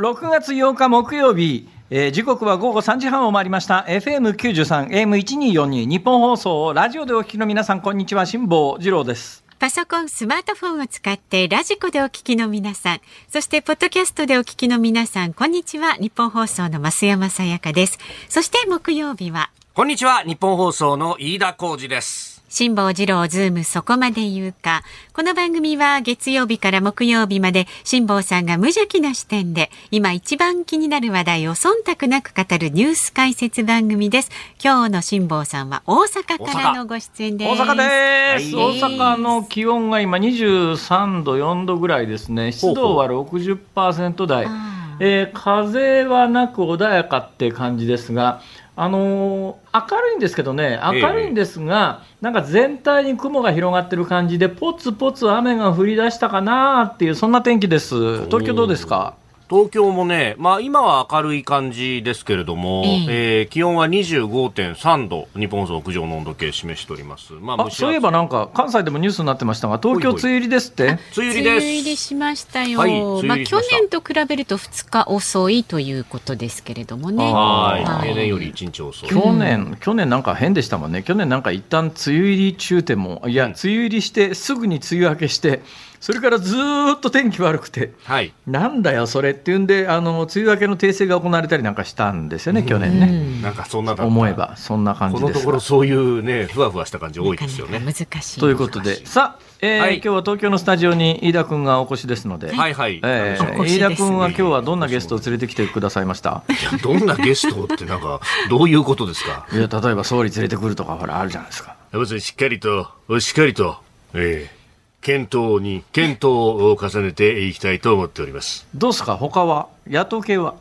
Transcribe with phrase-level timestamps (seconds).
[0.00, 15.96] 6月8日木曜日、えー時刻は午後3時半を回りました FM93 AM1242 ニッポン放送ラジオでお聞きの皆さんこんにちは辛坊治郎ですパソコン、スマートフォンを使って radiko でお聞きの皆さん、そしてポッドキャストでお聞きの皆さん、こんにちは。
[15.96, 17.98] ニッポン放送の増山さやかです。
[18.30, 22.29] そして木曜日は、こんにちは、ニッポン放送の飯田浩二です。
[22.52, 24.82] 辛坊治郎ズームそこまで言うか。
[25.12, 34.30] この番組は月曜日から木曜日まで辛坊さんが無邪気な視点で今一番気になる話題を忖度なく語るニュース解説番組です。
[34.62, 37.62] 今日の辛坊さんは大阪からのご出演です。
[37.62, 48.42] 大阪です、はい大阪の気温が今23度4度ぐらいですね湿度は60%台あーえー風はなく穏やかって感じですが、
[48.76, 58.24] あのー明るいんですけどね、明るいんですが、なんか全体に雲が広がってる感じで、ぽつぽつ雨が降り出したかなっていう、そんな天気です。
[58.26, 59.14] 東京どうですか？
[59.50, 67.32] 東京もね、まあ今は明るい感じですけれども、ええー気温は25.3度、日本放送屋上の温度計示しております。
[67.32, 70.84] まああそういえばなんか、関西でもニュースになってましたが、東京梅雨入りですって。
[70.84, 71.66] 梅雨入り梅雨です。
[71.66, 72.78] 入りしましたよ。
[72.78, 77.24] はい梅雨まあ去入りしました年と比べると2日遅いということですけれどもね。
[77.24, 79.08] はい、はい平年より1日遅い。
[79.08, 85.62] 去年、去年なんか変でしたもんね、去年なんか一旦梅雨入り中でも、いや、梅雨入りして、すぐに梅雨明けして、
[86.00, 88.32] それからずーっと天気悪くて、はい。
[88.46, 93.42] なんだよ、それっていうんで、あの梅雨明けの訂正が行われたりなんかしたんですよね、去年ね。
[93.42, 94.30] なんかそんな思え。
[94.32, 95.60] ば、そんな感こじですがのところ。
[95.60, 97.74] そういうね、ふわふわした感じ多いですよね。
[97.74, 98.40] なかなか難しい。
[98.40, 102.98] ということで、さあ、えーはい今日は東京のスタジオに飯田君がお越しですので、はいはい。
[103.04, 106.42] えー飯田君は今日はどんなゲストを連れてきてくださいました？
[106.48, 109.46] いやどんなゲストってなんか、どういうことですか？
[109.52, 111.76] いや、例えば総理連れてくるとか、ほら、あるじゃないですか。
[111.92, 113.76] まずしっかりと、しっかりと、
[114.14, 114.59] ええ
[115.00, 118.66] 検討に、検討を重ねていきたいと思っております。
[118.74, 120.54] どうですか、他は、野党系は？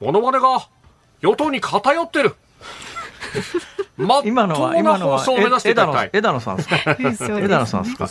[0.00, 0.68] モノマネが
[1.22, 2.34] 与党に偏ってる。
[3.98, 5.24] 今のは、な今のは。
[6.12, 6.84] 枝野さんですか？
[7.38, 8.08] 枝野さんですか？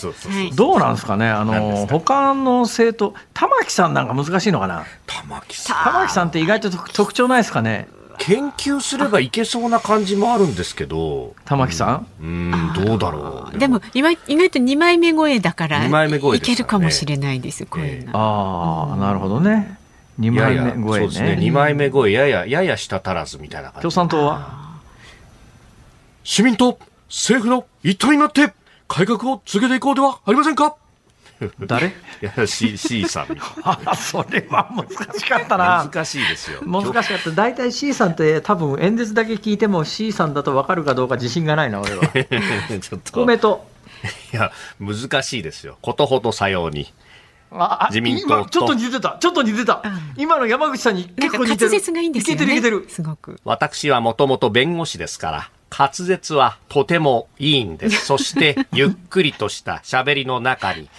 [0.56, 5.84] どうなんですかね、あの他の政党、玉木さんなんか難しいのかな、玉木さん。
[5.84, 7.88] 玉木さんって意外と特特徴ないですかね、
[8.20, 12.08] 研究すればいけそうな感じもあるんですけど、玉木さん？
[12.22, 13.58] うーん、どうだろう。
[13.58, 18.12] でも今意外と2枚目声だから二枚目声いですからねけるかもしれないです、声が。
[18.14, 19.78] ああ、なるほどね、
[20.20, 21.36] 2やや枚目声そうですね。
[21.36, 21.42] ね。
[21.42, 23.82] 2枚目声、やや、やや舌足らずみたいな感じ。
[23.82, 24.66] 共産党は？
[26.24, 28.54] 市民と政府の一体になって、
[28.88, 30.76] 改革を続けていこうではありませんか？
[31.68, 31.88] 誰？
[31.88, 31.92] い
[32.22, 33.28] や、C、C さん
[33.98, 35.84] それは難しかったな。
[35.84, 35.90] な。
[35.92, 36.62] 難しいですよ。
[36.66, 37.32] 難しかった。
[37.32, 42.08] 大体 C さんって多分演説だけ聞いても C さんだと分かるかどうか自信がないな、俺は。
[42.08, 43.68] ちょっと公明党。
[44.34, 45.78] いや、難しいですよ。
[45.82, 46.94] ことほどさように。
[47.52, 49.18] ああ自民党ちょっと似てた。
[49.20, 49.82] ちょっと似てた。
[50.18, 51.72] 今の山口さんに結構似てる。
[51.72, 52.44] 滑舌がいいんですよね。
[52.44, 52.90] いけてるいけてる。
[52.90, 53.40] すごく。
[53.46, 58.06] 私はもともと弁護士ですから、滑舌はとてもいいんです。
[58.06, 60.90] そして、ゆっくりとした喋りの中に、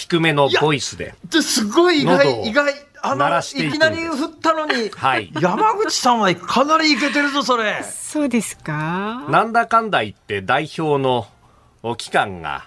[0.00, 1.14] 低めのボイスで。
[1.30, 2.72] ですごい意外、意外。
[3.02, 7.82] あの、鳴らしていくいきなり振ったのに、はい山口さんはかなりいけてるぞ、それ。
[7.82, 9.26] そうですか？
[9.28, 11.26] なんだかんだ言って代表の
[11.82, 12.64] お期間が、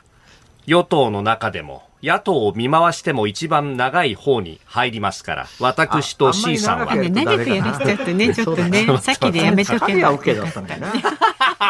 [0.67, 10.15] 与党の中でも、野党を見回しても一番長い方に入りますから、私とああんまり C さんは長くやる長くやらせちゃってね、ちょっとね、さっきでやめとけば。
[10.17, 10.91] OK だったんだよな。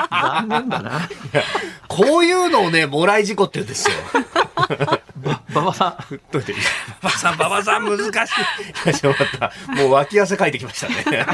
[0.09, 1.01] 残念だな。
[1.88, 3.95] こういうのをね、もらい事故って言うんですよ。
[5.53, 6.14] 馬場さん。
[6.31, 6.53] どうやって
[7.02, 8.12] 馬場さん、馬場さん難しい。
[8.12, 8.14] い
[8.88, 9.52] やちょった。
[9.75, 10.96] もう脇汗かいてきましたね。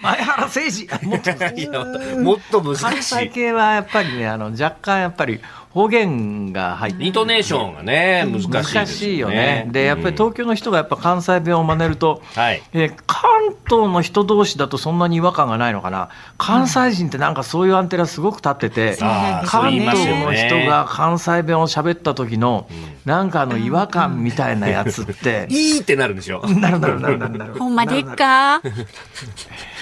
[0.00, 0.88] 前原誠司。
[1.02, 3.30] ももっと難関西しい。
[3.30, 5.40] 系はやっぱりね、あの、若干やっぱり
[5.74, 8.74] 方言が入ってイントネーションがね、難しいですよね。
[8.74, 9.68] 難しいよね。
[9.70, 12.62] で、やっぱり東京の人がやっぱ関西弁を真似ると、はい。
[12.72, 16.08] えー関東の人同士だとそんなに違和感がないのかな。
[16.38, 22.66] 関西人ってなんかそういうアンテナすごく立ってて、そうなん関ね東の人が関西弁を喋った時の、
[23.04, 26.42] なんかあの違和感みたいなやつって、 いいってなるんですよ。
[26.48, 27.54] なるなるなるなるなる。
[27.58, 28.62] ほんまでっか？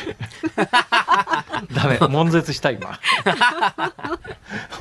[1.75, 2.99] ダメ、悶絶した今。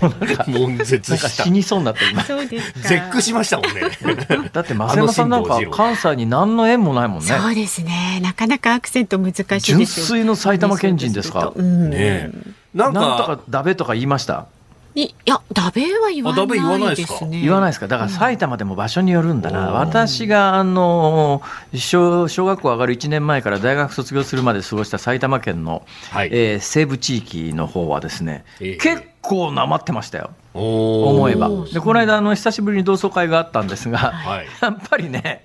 [0.02, 1.52] もうなんか、悶絶した死。
[1.52, 2.24] にそうになった今。
[2.24, 3.82] そうですか絶句しましたもんね。
[4.54, 7.26] だって増山さんなんか関西に何の縁もないもんね。
[7.26, 8.20] そうですね。
[8.22, 9.78] なかなかアクセント難しいですよ。
[9.78, 11.52] 純粋の埼玉県人ですか？
[11.56, 11.90] うん。
[11.90, 12.32] ねえ。
[12.74, 14.48] なんなんとかか、ダベとか言いました？
[14.96, 17.42] いいや、ダベは言わあダベ言わなないいでかですすね。
[17.42, 17.88] 言わないですか？
[17.88, 19.74] だから埼玉でも場所によるんだな、うん。
[19.74, 21.42] 私があの
[21.74, 26.30] 小小学校上がる1年前から大学卒業するまで過ごした埼玉県の、はい。
[26.32, 28.76] えー西部地域の方はですね、ええ。
[28.78, 30.32] 結構なまってましたよ。
[30.54, 31.50] 思えば。
[31.74, 35.44] でこの間あの久しぶりに同窓会があったんですが、はい、 やっぱりね、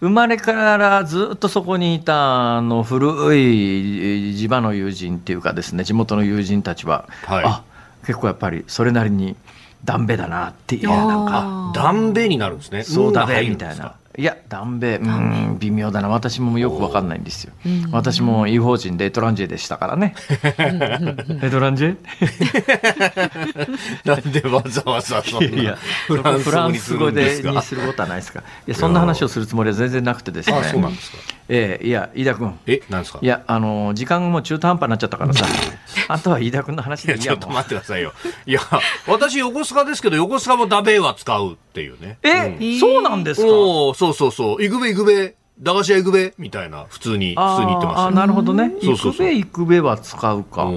[0.00, 7.62] うん、生まれからずっとそこにいたあの古い地場の友人っていうかですね地元の友人たちは、はい、あ
[8.08, 9.36] 結構やっぱりそれなりに
[9.84, 10.88] ダンベだなっていう。
[10.88, 12.82] なんかダンベになるんですね。
[12.82, 13.96] そうだべみたいな。
[14.16, 17.52] いや、ダンベ、うん、微妙だな、私もよくわかんないんですよ。
[17.92, 20.14] 私も違法人でエトランジェでしたからね。
[21.42, 21.96] エトランジェ？
[24.04, 25.76] なんでわざわざそんな
[26.38, 28.40] フランス語でにすることはないですか？
[28.40, 30.56] いや、そんな話をするつもりは全然なくてですね。
[30.56, 31.18] あ、そうなんですか。
[31.48, 32.58] ええいや、飯田君。
[32.66, 33.20] え、なんですか？
[33.22, 35.46] いや、あの、時間も中途半端になっちゃったからさ、
[36.08, 38.12] あとは飯田君の話でいいや、ちょっと待ってくださいよ。
[38.46, 38.60] いや、
[39.06, 42.18] 私、横須賀ですけど、横須賀もダベは使うっていうね。
[42.22, 43.46] え、うん、そうなんですか？
[43.48, 44.62] そうそうそう。
[44.62, 45.34] 行くべ行くべ。
[45.60, 48.06] 駄菓子屋行くべみたいな、普通に、普通に言ってました。
[48.06, 48.70] あ、なるほどね。
[48.80, 50.68] 行くべ行くべは使うか。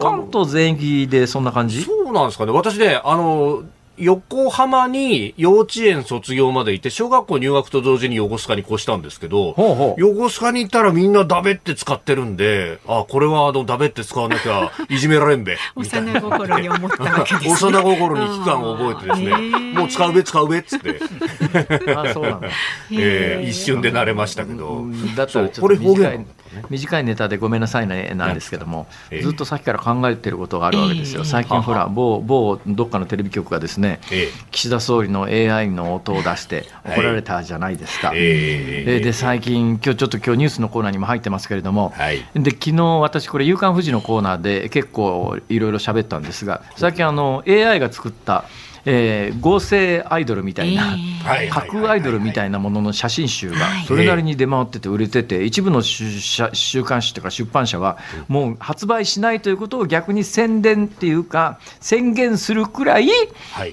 [0.00, 1.82] 関東全域でそんな感じ？
[1.82, 2.50] そうなんですかね。
[2.50, 3.62] 私ね、あの、
[4.00, 15.58] 横浜に幼稚園卒業までいて、小学校入学と同時に横須賀に越したんですけど、ほうほう横須賀に行ったらみんなダベって使ってるんで、あ、これはあのダベって使わなきゃいじめられんべ。
[15.76, 21.00] 幼心に思ったわけです、ね、 幼心に危機感を覚えてですね、もう使うべ使うべっつって。
[21.94, 22.48] あ、そうなんだ。
[22.92, 24.86] えー、一瞬で慣れましたけど。
[25.16, 25.74] だったらちょっと
[26.70, 27.10] 短い。
[27.10, 28.86] ネタでごめんなさいねなんですけども、
[29.22, 34.00] ずっとさっきから考えてることがあるわけですよ、最近、ほら某、某どっかのテレビ局がですね、
[34.50, 41.92] 岸田総理の AI の音を出して 怒られたじゃないですか、で最近、今日ちょっと今日ニュースのコーナーにも入ってますけれども、
[42.34, 48.44] で昨日私、これ、夕刊富士のコーナーで結構いろいろ喋ったんですが、最近あの、AI が作った
[48.84, 50.96] えー、合成アイドルみたいな、
[51.40, 57.98] えー、架空アイドルみたいなものの写真集がそれなりに出回ってて売れてて、一部の週刊誌とか出版社は
[58.28, 63.08] もう発売しないということを逆に宣伝っていうか宣言するくらい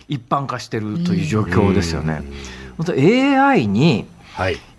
[0.08, 2.22] 一般化してるという状況ですよね。
[2.78, 4.06] 本当 AI に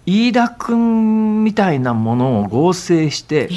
[0.09, 3.51] 飯田君みたいなものを合成して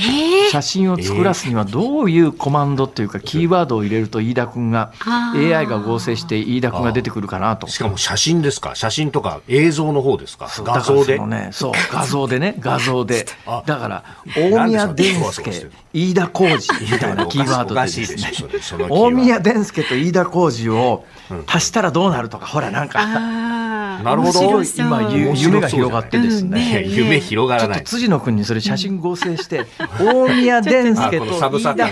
[0.51, 4.91] 写真を作らすにはどういうコマンドというかキーワードを入れると飯田君が
[5.33, 7.67] AI が合成して飯田君が出てくるかなと。
[7.67, 8.75] しかも写真ですか？
[8.75, 10.49] 写真とか映像の方ですか？
[10.65, 11.17] 画像で。
[11.19, 12.55] ねそう画像でね。
[12.59, 13.25] 画像で。
[13.65, 14.03] だから
[14.35, 15.49] 大宮伝助
[15.93, 16.91] 飯田浩二。
[16.91, 17.87] みたいなキーワードでで
[18.61, 21.05] すね大宮伝助と飯田浩二を
[21.47, 22.99] 足したらどうなるとかほらなんか
[24.01, 24.63] なるほど。
[24.63, 25.01] 今、
[25.33, 26.83] 夢が広がってですね。
[26.89, 27.83] 夢広がらない。
[27.83, 29.65] 辻野君にそれ写真合成して、
[29.99, 31.87] 大宮伝助と飯田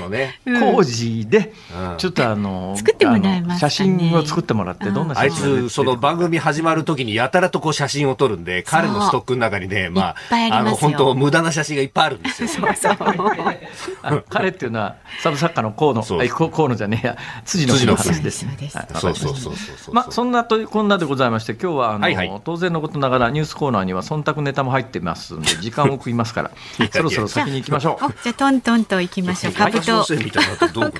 [0.59, 1.53] 浩二で、
[1.97, 12.49] ちょっとあの、作ってもらいま写真を作ってもらって、どんな写真あいつ、その番組始まるときにやたらとこう写真を撮るんで、彼のストックの中にね、まあ、あの、本当無駄な写真がいっぱいあるんですよ。
[12.49, 14.25] そうそう。
[14.29, 18.57] 彼っていうのは、サブ作家の河野、河野じゃねえや、辻野君の話ですね。
[18.95, 19.95] そうそうそうそう。
[19.95, 26.51] まあ、そんなとこんなでございまして、今日は、の、はいはい、当然のことながらニュースコーナーには忖度ネタも入ってますんで 時間を食いますから。
[26.91, 28.13] そろそろ先に行きましょう。
[28.23, 29.53] じゃあトントンと行きましょう。
[29.53, 30.91] 株とトン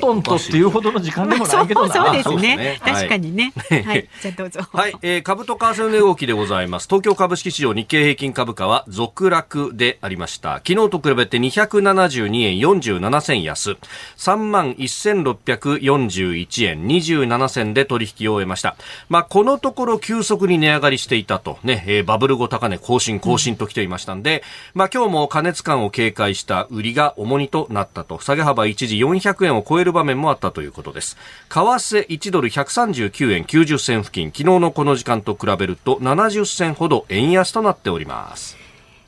[0.00, 1.94] トンとっていうほどの時間でもないけどな。
[1.94, 2.80] そうですね。
[2.84, 3.52] 確かにね。
[3.84, 4.08] はい。
[4.22, 4.60] じゃあどうぞ。
[4.72, 6.88] はい、えー、株と為替の値動きでございます。
[6.88, 10.62] 東京株式市場日経平均株価は続落でありました。
[10.66, 13.76] 昨日と比べて272円47銭安。
[14.16, 18.76] 3万1641円27銭で取引を終えました。
[19.08, 24.42] まあこのところ急速に値上がりしていたと、ね、えー、バブル後高値更新更新と来ていましたんで、
[24.74, 31.16] うん、まあ今日も過熱感を警戒した売りが重荷となったと、下げ幅一時400円を超える場面もあったということです。
[31.48, 38.64] 為替1ドル139円90銭付近、昨日のこの時間と比べると70銭ほど円安となっております。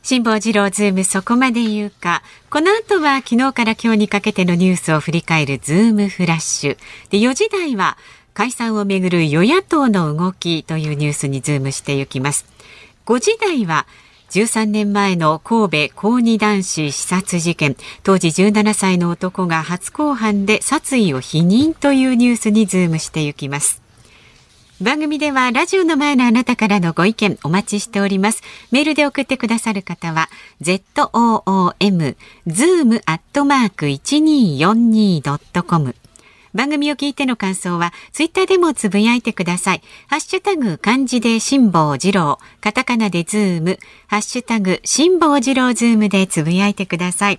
[0.06, 2.22] 辛坊治郎ズームそこまで言うか。
[2.48, 6.78] この後は昨日から今日にかけてのニュースを振り返るズームフラッシュ。
[7.10, 7.98] で、4時台は
[8.36, 12.44] 解散をめぐる与野党の動きというニュースにズームしていきます。
[13.06, 13.86] 5時台は
[14.28, 17.76] 13年前の神戸高二男子刺殺事件。
[18.02, 23.80] 当時17歳の男が初公判で殺意を否認というニュースにズームしていきます。
[24.82, 28.42] 番組ではラジオの前のあなたからのご意見お待ちしております。
[28.70, 30.28] メールで送ってくださる方は
[30.60, 32.16] zoom
[32.46, 35.94] zoom アットマーク 1242.com
[36.56, 39.82] 番組を聞いての感想は、ツイッターでもつぶやいてください。
[40.08, 47.38] ハッシュタグ、漢字で辛坊治郎、カタカナでズーム、ハッシュタグ、辛坊治郎ズームでつぶやいてください。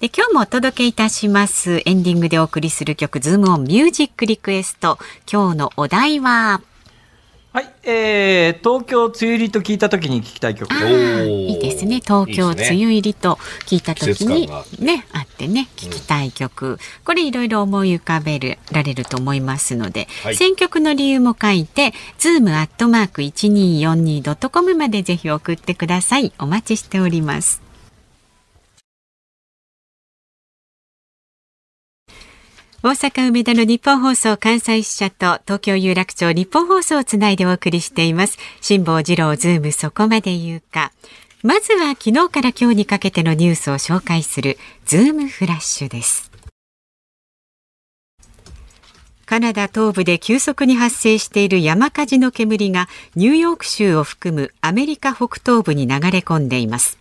[0.00, 4.98] で今日もお届けいたしますエンディングでお送りする曲ズームオンミュージックリクエスト
[5.32, 6.60] 今日のお題は
[7.52, 10.72] はい、えー、東京梅雨入りと聞いたときに聞きたい曲。
[10.74, 11.96] いいですね。
[11.96, 13.34] 東京梅雨入りと
[13.66, 15.04] 聞いた時にね。
[15.12, 18.38] あってね聞きたい曲、うん、これいろいろ思い浮かべ
[18.70, 26.32] られると思いますので、はい、選曲の理由も書いてズームアットマーク 1242.com までぜひ送ってください。
[26.38, 27.71] お待ちしております
[32.84, 38.38] 大阪梅田のニッポン放送関西支社と東京有楽町ニッポン放送をつないでお送りしています。
[38.60, 40.90] 辛坊治郎ズームそこまで言うか。
[41.44, 46.32] まずは昨日から今日にかけてのニュースを紹介するズームフラッシュです。
[49.26, 56.98] カナダ東部で急速に発生している山火事の煙がニューヨーク州を含むアメリカ北東部に流れ込んでいます。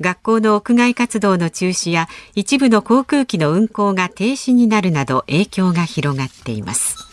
[0.00, 7.06] 学校の屋外活動の中止や一部の航空機の運航が停止になるなど影響が広がっています。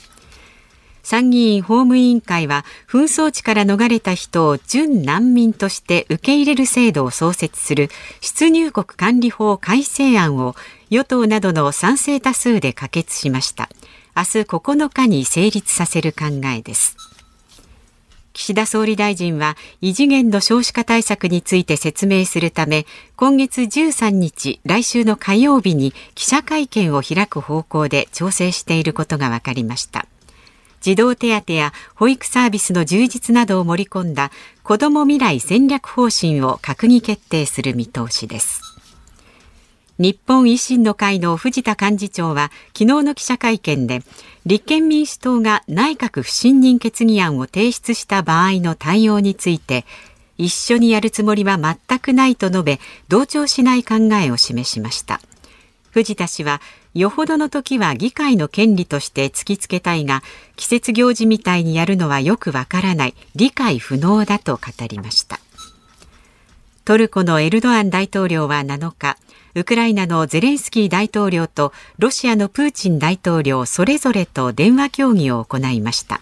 [1.03, 7.89] 参議院法務委員会は紛争地から逃れた人を準難民として受け入れる制度を創設する
[8.21, 10.55] 出入国管理法改正案を
[10.89, 13.69] 与党などの賛成多数で可決しました。
[14.15, 17.12] 明日9日に成立させる考えです。
[18.33, 22.85] 岸田総理大臣は異次元の少子化対策について説明するため
[23.15, 30.07] 今月13日来週の火曜日に記者会見を開く方向で調整していることが分かりました。
[30.81, 34.31] 児童手当や保育サービスの充実などを盛り込んだ
[34.63, 38.72] 子ども未来戦略方針を閣議決定する見通しです。
[40.03, 44.01] 日本維新の会の藤田幹事長は昨日の記者会見で
[44.45, 49.85] 立憲民主党が内閣不信任決議案を提出した場合の対応について
[50.37, 55.21] 一緒にやるつもりは全くないと述べ同調しない考えを示しました。
[55.91, 56.59] 藤田氏は
[56.93, 60.21] よほどの時は議会の権利として突きつけたいが
[60.57, 65.39] 季節行事みたいにやるのはよくわからない理解不能だと語りました。
[66.83, 69.15] トルコのエルドアン大統領は7日
[69.55, 76.21] ウクライナのゼレンスキー大統領とロシアのプーチン大統領それぞれと電話協議を行いました。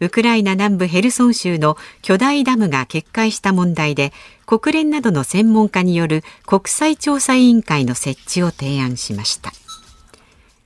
[0.00, 4.12] ウクライナ南部ヘルソン州の巨大ダムが決壊した問題で
[4.46, 9.52] 国連などの専門家による国際調査委員会の設置を提案しました。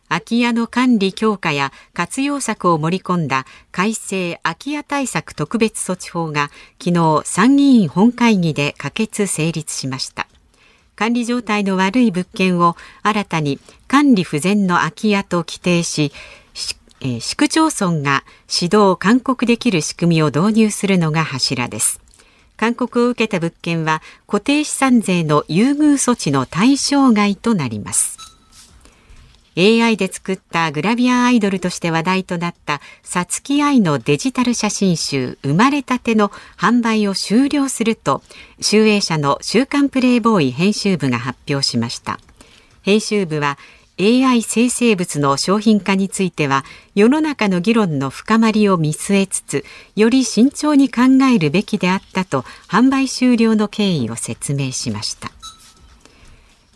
[0.08, 6.50] 空き家の管理強化や活用策を盛り込んだ改正空き家対策特別措置法が
[6.82, 10.29] 昨日参議院本会議で可決成立しました。
[11.00, 16.12] 管理状態の悪い物件を新たに管理不全の空き家と規定し、
[16.52, 22.02] 市区町村が指導勧告できる仕組みを導入するのが柱です。
[22.58, 28.19] 勧告を受けた物件は固定資産税の優遇措置の対象外となります。
[29.56, 38.22] AI で作ったグラビアアイドルとして話題となったさつき愛のデジタル写真集生まれたての販売を終了すると
[38.60, 42.20] 集英社の週刊プレイボーイ編集部が発表しました。
[42.82, 43.58] 編集部は
[44.00, 46.64] AI 生成物の商品化については
[46.94, 49.64] 世の中の議論の深まりを見据えつつ
[49.94, 55.30] より慎重に考えるべきであったと販売終了の経緯を説明しました。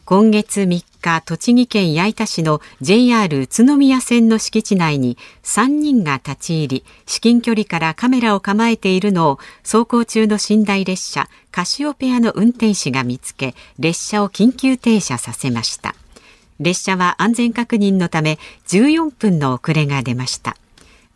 [0.04, 0.85] 今月3
[1.25, 15.94] 栃木県矢板市の JR 宇都宮線の敷地内に3人が立ち入り、至近距離からカメラを構えているのを走行中の寝台列車カシオペアの運転士が見つけ、列車を緊急停車させました。
[16.61, 20.56] 列車は安全確認のため14分の遅れが出ました。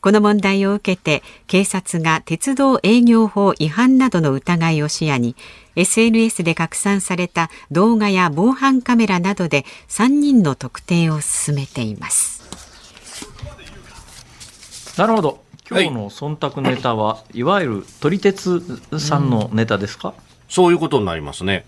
[0.01, 5.35] この問題を受けて警察が鉄道営業法違反などの疑いを視野に
[5.77, 12.39] SNS で拡散された動画や防犯カメラなどで3人の特定を進めています。
[14.97, 15.45] なるほど。
[15.71, 18.63] 今日の忖度ネタは、はい、いわゆる撮り鉄
[18.99, 20.15] さんのネタですか、うん、
[20.49, 21.67] そういうことになりますね。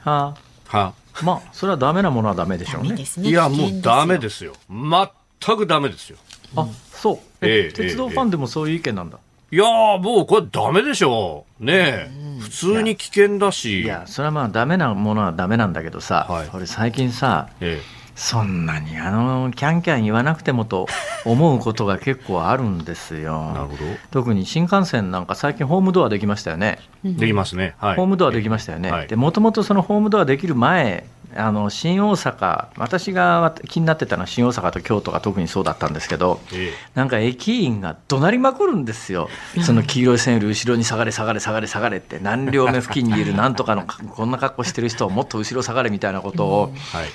[0.00, 0.36] は
[0.70, 4.52] あ、はあ、まあそれはダメなものはダメでしょうね、ね、いやもうダメですよ。
[4.68, 6.18] 全くダメですよ
[6.54, 9.18] あそう、ええ鉄道ファンでもそういう意見なんだ、
[9.50, 11.64] いやもうこれダメでしょう。
[11.64, 12.10] ねえ、
[12.40, 13.82] 普通に危険だし。
[13.82, 20.86] いや、それはまあダメなものはダメなんだけどさ、はい、これ最近さ、ええ、そんなにあの、キャンキャン言わなくてもと
[21.26, 23.52] 思うことが結構あるんですよ。
[23.52, 23.84] なるほど。
[24.10, 26.78] 特に新幹線なんか最近ホームドアできましたよね。
[27.04, 27.74] できますね。
[27.78, 28.90] はい、ホームドアできましたよね。
[28.90, 31.04] はい、で、もともとそのホームドアできる前、
[31.36, 39.28] あの新大阪、私が気になってたのは新大阪と京都が特にそうだったんですけど、ええ、なんか駅員が怒鳴りまくるんですよ、
[39.62, 47.06] その黄色い線より後ろに下がれ、下がれ、下がれ、下がれって、何両目付近にいるなんとかのこんな格好してる人をもっと後ろ下がれみたいなことを、はい、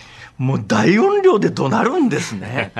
[0.42, 2.74] もう大音量で怒鳴るんですね。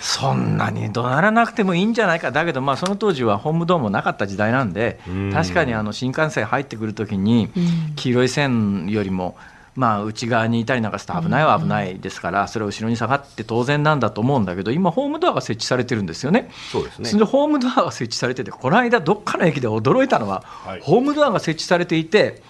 [0.00, 4.98] そんなに怒鳴らなくてもいいんじゃないか、だけど、まあ、その当時はホームドアもなかった時代なんで、
[5.32, 7.48] 確かにあの新幹線入ってくるときに、
[7.94, 9.36] 黄色い線よりも、
[9.76, 16.50] まあ、内側にいたりなんかして危ないは危ないですから、それを後ろに下がって当然なんだと思うんだけど、今、ホームドアが設置されてるんですよね。
[16.72, 22.42] そうですねそれでホームドアが設置されてて、この間、どっかの駅で驚いたのは、はいホームドアが設置されていて、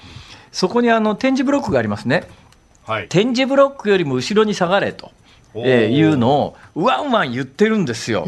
[0.50, 2.26] そこにあの展示ブロックがありますね。
[2.87, 3.08] はい。
[3.08, 5.12] 展示ブロックよりも後ろに下がれと、
[5.54, 8.26] えーいうのをワンワン言ってるんですよ。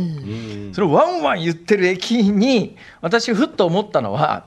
[0.73, 4.44] それをワンワン言ってる駅に私ふっと思ったのは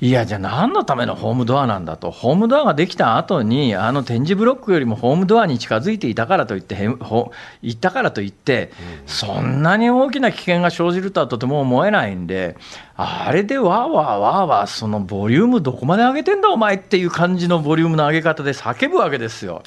[0.00, 7.32] いやじゃあ何のためのホームドアなんだとホームドアができた後にあの展示ブロックよりもホームドアに近づいていたからといってへんほ
[7.62, 8.72] 行ったからといって
[9.06, 12.56] そんなに大きな危険が生じるとはとても思えないんで
[12.96, 19.62] あれでわーわーわーわーそのボリュームどこまで上げてんだお前っていう感じのボリュームの上げ方で叫ぶわけですよ。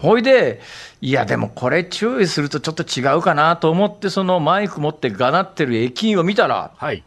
[0.00, 0.60] ほいで、
[1.00, 7.04] いや、でもこれ注意するとちょっと違うかなと思って、そのマイク持ってがなってる駅員を見たら、はい。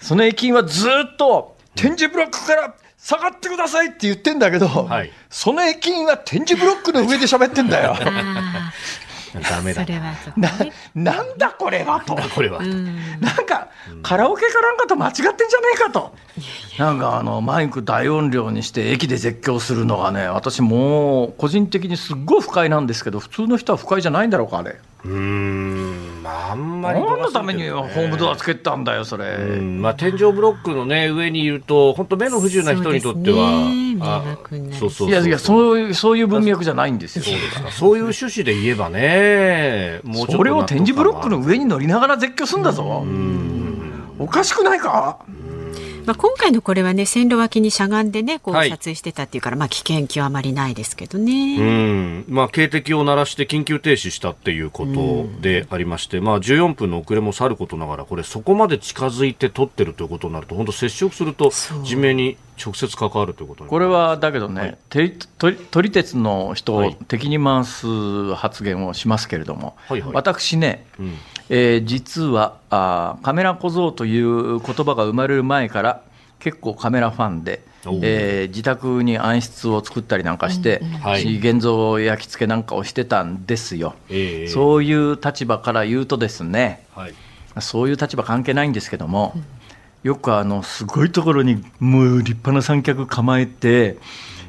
[0.00, 7.94] その駅員はずっと、展示ブロックから下がってくださいって言ってんだけど、はいその駅員は展示ブロックの上で喋ってんだよ。
[7.96, 8.72] あ
[9.48, 10.72] ダメだなね。
[10.94, 12.16] なんだこれはと。
[12.34, 12.60] これは。
[12.60, 13.68] なんか、
[14.02, 15.36] カラオケかなんかと間違ってんじゃね
[15.74, 16.14] えかと。
[16.78, 24.80] なんかあの、マイク大音量にして駅で絶叫するのがね、私もう、個人的にすっごい不快なんですけど、普通の人は不快じゃないんだろうか、あれ。
[25.04, 27.00] うーん、まあ、あんまり。
[27.00, 29.24] 何のためにホームドアつけたんだよ、それ。
[29.26, 33.72] うんまあ、天井ブロックの、ね、上にいると、本当、目の不自由な人にとっては、
[34.78, 37.24] そうそういやいや、そういう、そういう文脈じゃないんですよ。
[37.24, 43.04] そうですかそういう趣旨で言えばね、もうちょっとそれを展示ブロックの上に乗りながら絶叫すんだぞ。
[44.18, 45.18] おかしくないか？
[46.06, 48.70] まあ、今回のこれはね線路脇にしゃがんでねこうはい。
[48.70, 51.56] 撮影してたっていうから、まあ危険極まりないですけどうね。
[51.58, 52.24] ん。
[52.28, 61.50] まあ、警笛を鳴らして緊急停止したっていうことでありまして、まあ、14分の遅れもさることながら、これ、そこまで近づいて撮ってるということになると、本当、接触すると
[61.84, 66.96] 地面に直接関わるということになこれるはだけどね、て撮り撮り鉄の人をはい。
[67.08, 70.12] 敵に回す発言をしますけれども、はいはい。
[70.12, 71.14] 私ね、うん
[71.50, 76.02] えー実はあーカメラ小僧という言葉が生まれる前から
[76.38, 81.22] 結構カメラファンで、えー自宅に暗室を作ったりなんかして、はい。
[81.22, 84.48] し現像焼き付けなんかをしてたんですよ、ええ。
[84.48, 87.14] そういう立場から言うとですねはい。
[87.60, 89.34] そういう立場関係ないんですけども、
[90.04, 93.98] よくあのすごいところにもう立派な三脚構えて、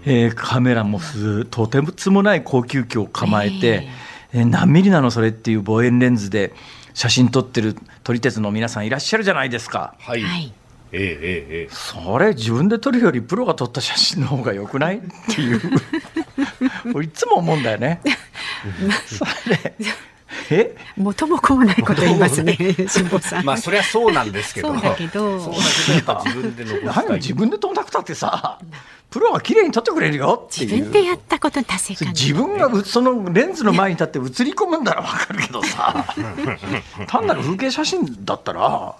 [0.05, 3.87] えーカメラもすとてつもない高級機を構えて、
[4.33, 6.53] えー何ミリなのそれっていう望遠レンズで
[6.93, 9.95] 写真撮ってる撮り鉄の皆さんいらっしゃるじゃないですか。
[9.99, 10.53] はい、はい
[10.93, 14.97] ええええええそれ自分で撮るよりプロが撮った写真の方が良くない？
[14.97, 15.01] っ
[15.33, 15.61] ていう
[16.93, 18.01] 俺いつも思うんだよね。
[19.07, 19.73] それ
[20.49, 20.75] え？
[20.97, 23.45] 元も子もないこと言いますね辛坊さん。
[23.45, 24.73] まあ、そりゃそうなんですけど。
[24.73, 25.53] そうだけどそう
[26.05, 27.05] だ自分で残したい。
[27.07, 28.59] 何自分で撮んなくたってさ
[29.11, 30.47] プロが綺麗に撮ってくれるよ。
[30.49, 30.71] っていう。
[30.71, 32.13] 自分でやったこと達成感。
[32.13, 36.05] 自分がうそのレンズの前に立って映り込むんなら分かるけどさ。
[37.07, 38.95] 単なる風景写真だったら、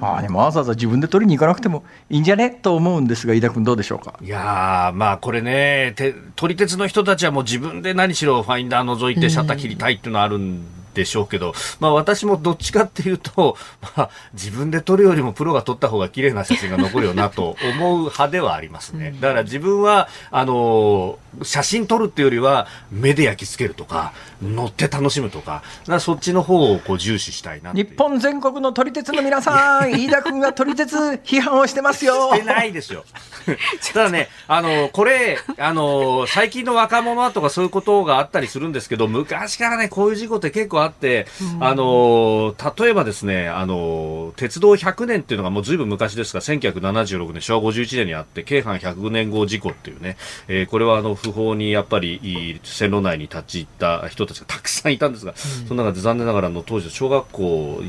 [0.00, 4.14] ああでもわざわざ自分で撮りに行かなくてもいいんじゃねと思うんですが飯田君どうでしょうか？
[4.22, 13.58] いやー、まあこれね、て撮り鉄の人たちはもう自分で何しろファインダー覗いてシャッター切りたいっていうのはあるんでしょうけど、まあ私もどっちかっていうと、
[13.96, 19.14] まあ自分で撮るよりもプロが撮った方が綺麗な写真が残るよなと思う派ではありますね。
[19.20, 27.72] だから自分は、あのー写真撮るっていうよりは目で焼き付けるとか、乗って楽しむとか、だからそっちの方をこう重視したいな。
[27.72, 33.04] 日本全国の撮り鉄の皆さん飯田君が撮り鉄批判をしてますよしてないですよ。
[33.92, 41.26] ただね、あの、これ、あの、最近の若者はとかそういうことがあったりするんですけど、昔からね、こういう事故って結構あって、
[41.60, 50.16] あの、例えばですね、あの、鉄道100年っていうのがもうずいぶん昔ですが、1976年、昭和51年にあって、京阪100年号事故っていうね、
[50.48, 57.82] えーこれはあの、不法にやっぱり線路内に立ち入った人たちがたくさんいたんですが、その中で残念ながらあの当時小学校、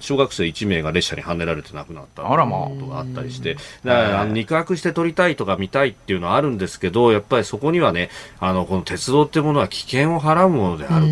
[0.00, 2.28] 小学生1名が列車にはねられて亡くなったこ
[2.80, 11.06] とがあったりして、だからあの肉薄して撮りたいとか見たいっていうのはあるんですけど、やっぱりそこにはね、あの、この鉄道っていうものは危険を払うものである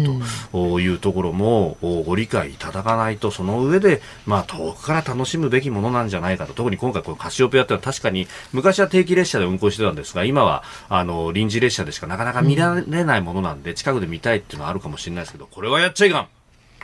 [0.52, 6.54] というところもおご理解いただかないと、その上で、まあ遠くから楽しむべきものなんじゃないかと。
[6.54, 16.28] 特に今回このカシオペアってのは確かに昔は定期列車で運行してたんですが、今はあの臨時列車でしかなかなか見られないものなんで、近くで見たいっていうのはあるかもしれないですけど、これはやっちゃいかん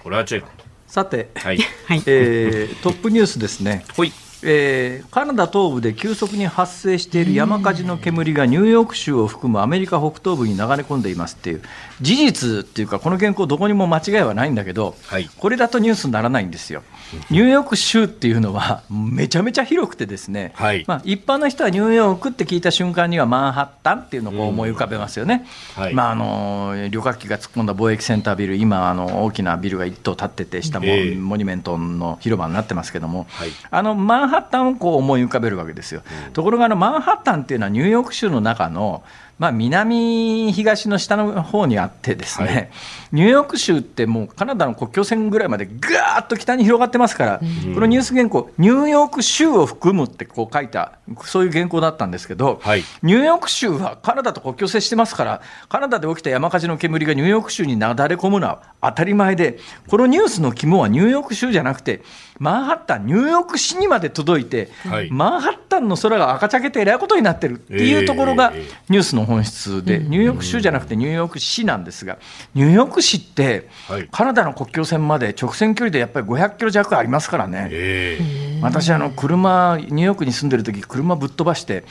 [0.03, 0.51] これはやっちゃいかん
[0.87, 1.59] さて、はい。
[1.87, 4.13] は いえートップニュースですねほい。
[4.43, 11.63] えーカナダ東部で急速に発生している山火事の煙がニューヨーク州を含むアメリカ北東部に流れ込んでいますっていう
[12.03, 16.83] 事実っていうかこの原稿どこにも間違いはないんだけど、はいこれだとニュースにならないんですよ。
[17.31, 20.85] ニューヨーク州っていうのはめちゃめちゃ広くてですね、はい。
[20.87, 25.47] まあ、一般の人はニューヨークって聞いた瞬間にはマンハッタンっていうのを思い浮かべますよね。
[25.75, 25.95] はい。
[25.95, 31.15] まああの旅客機が突っ込んだ貿易センタービル今あの大きなビルが一棟建ってて下もええ。
[31.15, 33.51] モニュメントの広場になってますけども、はい。
[33.71, 36.03] あのマンハッタンをこう思い浮かべるわけですよ。
[36.33, 39.03] ところがあのマンハッタンっていうのはニューヨーク州の中の
[39.39, 42.71] まあ、南、東の下の方にあってですね、はい。
[43.13, 47.41] ニューヨーク州ってもうカナダの国境線ぐらいまでガーッと北に広がってますから、
[47.75, 50.93] このニュース原稿、ニューヨーク州を含むってこう書いた、
[51.25, 52.85] そういう原稿だったんですけど、はい。
[53.03, 62.03] ニューヨーク州はカナダと国境接してますから、カナダで起きた山火事の煙がニューヨーク州になだれ込むのは当たり前で、このニュースの肝はニューヨーク州じゃなくて、
[62.39, 65.11] マンハッタン、ニューヨーク市にまで届いて、はい。
[65.11, 72.19] マンハッタンの空が赤茶けてえらいことになってるっていうところがええニュースの本質で、ニューヨーク州じゃなくてニューヨーク市なんですが、
[72.55, 77.69] ニューヨーク市ってはい、カナダの国境線まで直線距離でやっぱり500キロ弱ありますからね。
[77.71, 78.61] ええ。
[78.63, 81.85] 私あの車ニューヨークに住んでる時車ぶっ飛ばして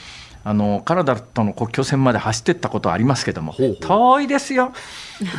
[0.48, 3.76] あのカナダとの国境線まで走ってったことはありますけどもほうほう。
[3.80, 4.72] 遠いですよ。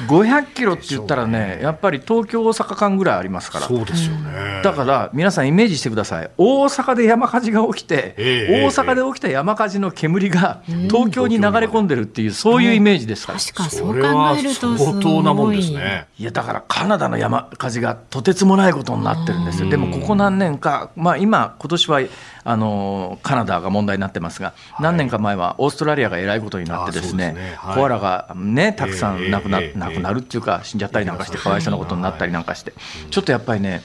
[0.09, 3.67] 500キロって言ったらねやっぱり東京大阪間ぐらいありますから。
[3.67, 4.61] そうですよね。
[4.65, 6.29] だから皆さんイメージしてください。
[6.37, 16.07] 大阪で山火事が起きて、ええ大阪で起きた山火事の煙が東京に流れ込んでるっていう、そういうイメージですから、確かにそう考それはえるとす相当なもんですね。
[16.19, 22.01] いやだからカナダの山火事がとてつもないことになってるんですよ、でもここ何年か、まあ、今、今年は
[22.49, 27.35] あのカナダが問題になってますが、何年か前はオーストラリアがえらいことになって、ですね
[27.75, 32.71] コアラが、ね、たくさええん亡くな,、ええ亡くなるっていうか、死んじゃったりなんかして、ええかわいそうなことになったりなんかして、
[33.11, 33.81] ちょっとやっぱりね、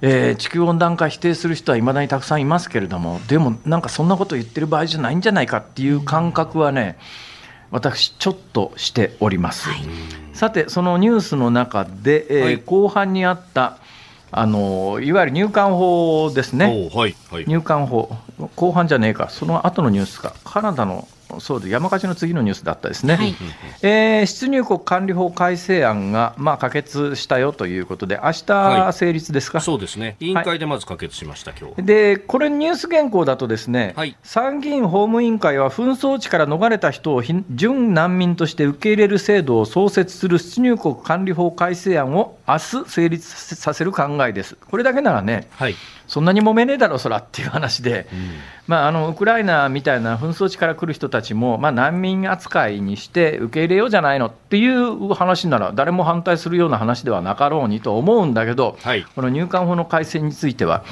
[0.00, 6.98] えー地球温暖化否定する人はいまだにたくさんいますけれども、でもなんかそんなこと言ってる場合じゃないんじゃないかっていう感覚はね、
[7.72, 9.68] 私、ちょっとしております。
[10.32, 12.56] さて、そのニュースの中で、えーはい。
[12.64, 13.78] 後半にあった
[14.30, 17.44] あのいわゆる入管法ですね、はいはい。
[17.46, 18.14] 入管法、
[18.56, 21.08] 後半じゃねえか、その後のニュースか、カナダの
[21.40, 23.34] そうで山火事の次のニュースだったですね、はい
[23.82, 29.60] えー出入国管理法改正案が、まあ、可決したよということで、明日はい成立ですか？
[29.60, 30.16] そうですね。
[30.20, 31.82] 委員会でまず可決しました、今日。
[31.82, 44.56] でこれ、ニュース原稿だと、ですね、はい参議院法務委員会は紛争地から逃れた人をひ準難民として受け入れる制度を創設する出入国管理法改正案を明日成立させる考えです。
[44.70, 45.74] これだけならね、はい。
[46.08, 48.06] そんなに揉めねえだろ、そらっていう話で、
[48.66, 59.04] まあ、あのウクライナみたいな紛争地から来る人たちも、まあ、難民扱いにして受け入れようじゃないのっていう話なら、誰も反対するような話ではなかろうにと思うんだけど、はい。
[59.14, 60.82] この入管法の改正については、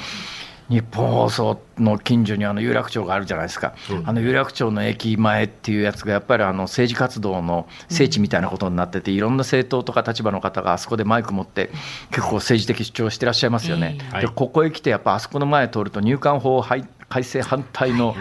[0.69, 3.73] 日本放送の近所にあの有楽町があるじゃないですか、
[4.05, 11.69] あの有楽町の駅前っていうやつが、やっぱりあの政治活動の聖地みたいなことになってて、いろんな政党とか立場の方があそこでマイク持って、
[12.11, 13.97] 結構政治的主張をしてらっしゃいますよね。
[13.99, 14.21] ええはい。
[14.23, 18.15] でここへ来て、やっぱあそこの前通ると、入管法改改正反対の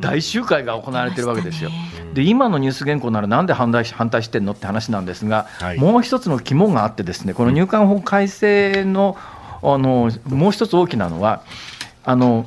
[0.00, 1.70] 大集会が行われてるわけですよ。
[2.12, 5.78] で今のニュース原稿ならなんで反対し反対してんのって話なんですが、はい。
[5.78, 9.16] もう一つの肝があってですねこの入管法改正の
[9.62, 11.42] あのもう一つ大きなのは
[12.06, 12.46] あの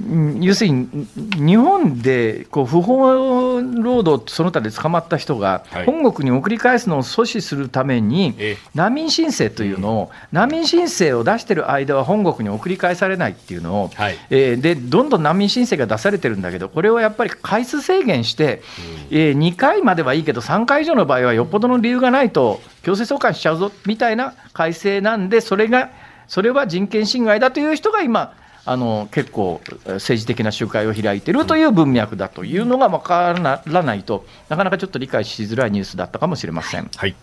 [0.00, 0.88] うん要するに
[1.34, 5.86] 日本でこう不法労働その他で捕まった人がはい。
[5.86, 8.56] 本国に送り返すのを阻止するためにええ。
[8.76, 14.16] 難民申請というのを難民申請を出している間は本国に送り返されないっていうのをはい。
[14.30, 18.62] えーでどんどん難民申請が出されてるんだけど、これをやっぱり回数制限して、
[19.10, 25.90] えー2回まではいいけど、3回以上の場合はよっぽどの理由がないと、強制送還しちゃうぞみたいな改正なんで、それが、
[26.28, 28.32] それは人権侵害だという人が今、
[28.70, 36.90] あの結構、えー政治的な集会を開いているという文脈だというのが分からないとなかなかちょっと理解しづらいニュースだったかもしれません。
[36.96, 37.14] はい。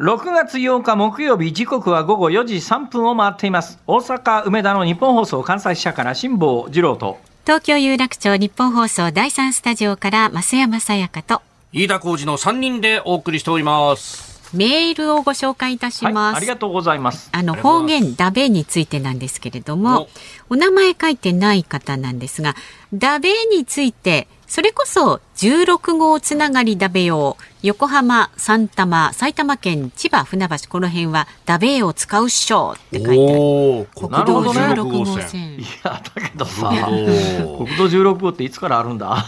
[0.00, 14.33] 6月8日木曜日時刻は午後4時3分を回っています大阪梅田の日本放送関西支社から辛坊治郎と東京有楽町日本放送第三スタジオから増山さやかと飯田浩二の3人でお送りしております。
[14.54, 16.36] メールをご紹介いたしはいます。
[16.36, 20.08] ありがとうございますあの方言ダベについてなんですけれども、
[20.48, 22.54] お名前書いてない方なんですが、
[22.92, 33.88] ダベについて、それこそ16号つながりダベ用、横浜、三多摩、埼玉県、千葉、船橋、この辺はダベを使うっしょって書いてある。
[33.96, 35.28] 国道なるほどね16号号線。
[35.28, 35.62] 線い。
[35.82, 39.24] やだけどさ国道16号っていつからあるんだ？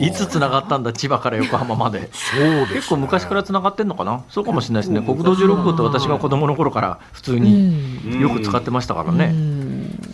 [0.00, 2.10] いつ繋がったんだ千葉から横浜まで。
[2.12, 4.22] そうです、ね、結構昔から繋がってんのかな？
[4.28, 5.00] そうかもしれないですね。
[5.00, 9.32] 国道16号って私が子供の頃から普通によく使ってましたからね、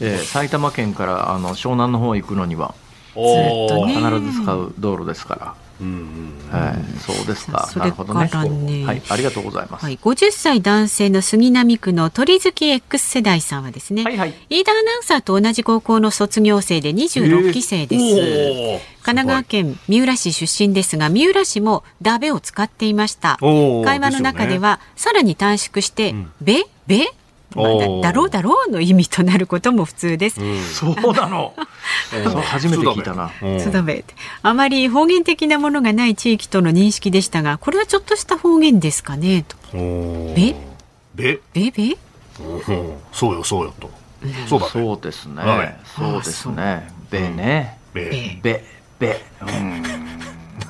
[0.01, 2.75] えー、埼玉県からあの湘南の方行くのには
[3.15, 3.95] ずっとね。
[3.95, 5.55] 必ず使う道路ですから。
[5.81, 7.71] はい、そうですか。
[7.77, 8.85] なるほどね。
[8.85, 9.85] はい、ありがとうございます。
[9.85, 18.05] はい、50歳男性の杉並区の鳥月 X 世代さんはですね、はいはい、飯田アナウンサーと同じ高校の卒業生で26期生です。
[18.05, 23.38] えー、神奈川県三浦市出身ですが、三浦市もダベを使っていました。
[23.40, 27.07] 会話の中では、ね、さらに短縮して、うん、べ、べ
[27.55, 30.41] まあ、だろうだろうの意味となることも普通です。
[30.41, 31.53] うん、そうなの。
[32.45, 33.31] 初めて聞いたな。
[34.43, 39.57] あまり方言的なものがない地域との認識でしたが、これはちょっとした方言ですかねと。
[39.73, 40.55] べ、
[41.15, 41.97] べ、べ、べ？
[43.13, 43.91] そうよ、そうよと。
[44.49, 45.43] そうだ、ね、そうですね。
[45.43, 46.93] はい、そうですね。
[47.11, 47.79] べね。
[47.93, 48.65] べ、べ、
[48.99, 49.21] べ。
[49.41, 49.83] うん。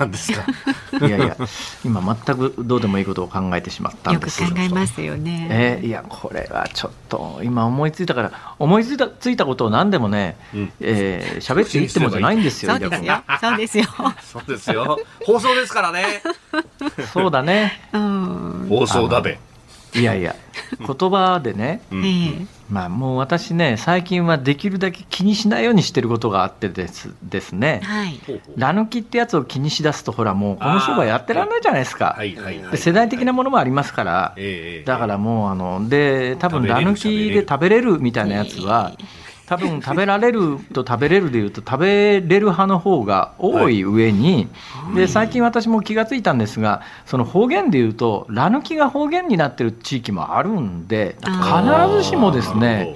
[0.01, 0.45] なんですか？
[1.07, 1.37] いやいや
[1.85, 13.23] 今全くどうでもいいことを考えてしまったんですよく考えますよね、えー、いやこれはちょっと今思いついたから思いついたついたことを何でもね、うん、えー、喋っていってもじゃないんですよそうですよ。
[13.43, 13.87] そうですよ。
[14.23, 15.01] そうですよ。
[15.25, 16.23] 放送ですからね。
[17.13, 19.39] そうだね、うん、放送だべ
[19.94, 20.37] いやいや
[20.79, 28.20] 言葉でね、うん、まあ、もう私ね、最近はできるだけ気にしないようにしてることがあってですですね、はい、
[28.57, 32.16] ラ抜きってやつを気にしだすと、ほら、もうこの商売やってらんないじゃないですか、
[32.70, 34.35] で世代的なものもありますから、
[34.85, 38.92] だからもう、あので多分ラ抜きで食べれるみたいなやつは、
[39.51, 52.95] 多分食べられると食べれるでいうと食べれる派の方が多い上に、はい、で最近私も気がついたんですがその方言でいうとラ抜きが方言になってる地域もあるんで必ずしもですね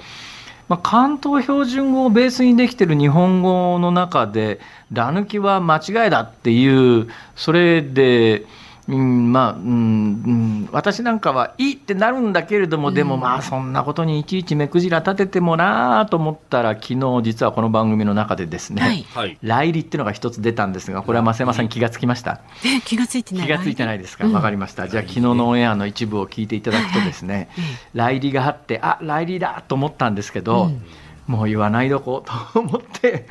[0.67, 4.59] まあ、関東標準語をベースにできてる日本語の中で、
[4.91, 8.47] ラ抜きは間違いだっていう、それで、
[8.87, 22.41] うん、まあ、うん、うん、私なんかはいいってなるんだけれども、でもまあ、そんなことにいちいち目くじら立ててもなと思ったら、昨日実はこの番組の中でですね、はい、来日っていうのが一つ出たんですが、これは増山さん気がつきました？
[22.63, 23.47] え、気がついてない？
[23.47, 24.27] 気がついてないですか？
[24.27, 24.87] わ、かりました。
[24.87, 27.49] じゃあ、昨日のオンエアの一部を聞いていただくとですね、
[27.93, 30.81] 来日があって、あ、来日だと思ったんですけど、うん
[31.27, 33.27] もう言わないどこと思って、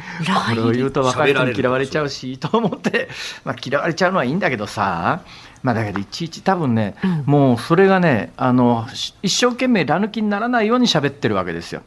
[0.49, 3.09] これを言うと若い人に嫌われちゃうし、と思って、
[3.45, 5.23] まあ、嫌われちゃうのはいいんだけどさ、
[5.65, 8.87] まあ、だけどいちいち多分ね、うん、もうそれがねあの
[9.23, 11.81] 一生懸命ら抜きにならないように喋ってるわけですよ。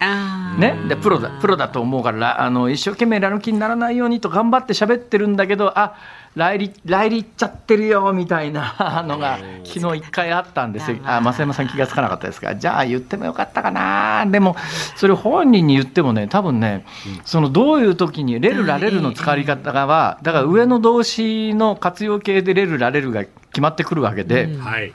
[0.57, 5.93] ね、でプロだプロだと思うからあの一生懸命ら抜きにならないようにと頑張って喋ってるんだけどあ
[6.37, 10.91] 来日来日行っちゃってるよみたいな のが昨日一回あったんです。
[10.91, 14.55] よ、あ増山さん気がつかなかったですか、じゃあ言ってもよかったかな、でも
[14.95, 16.85] それ本人に言ってもね、多分ね、
[17.25, 24.43] そのどういう時に、レル、ラレルの使い方がは、だから上の動詞の活用形でレル、ラレルが決まってくるわけで。
[24.43, 24.61] うん。
[24.61, 24.93] はい。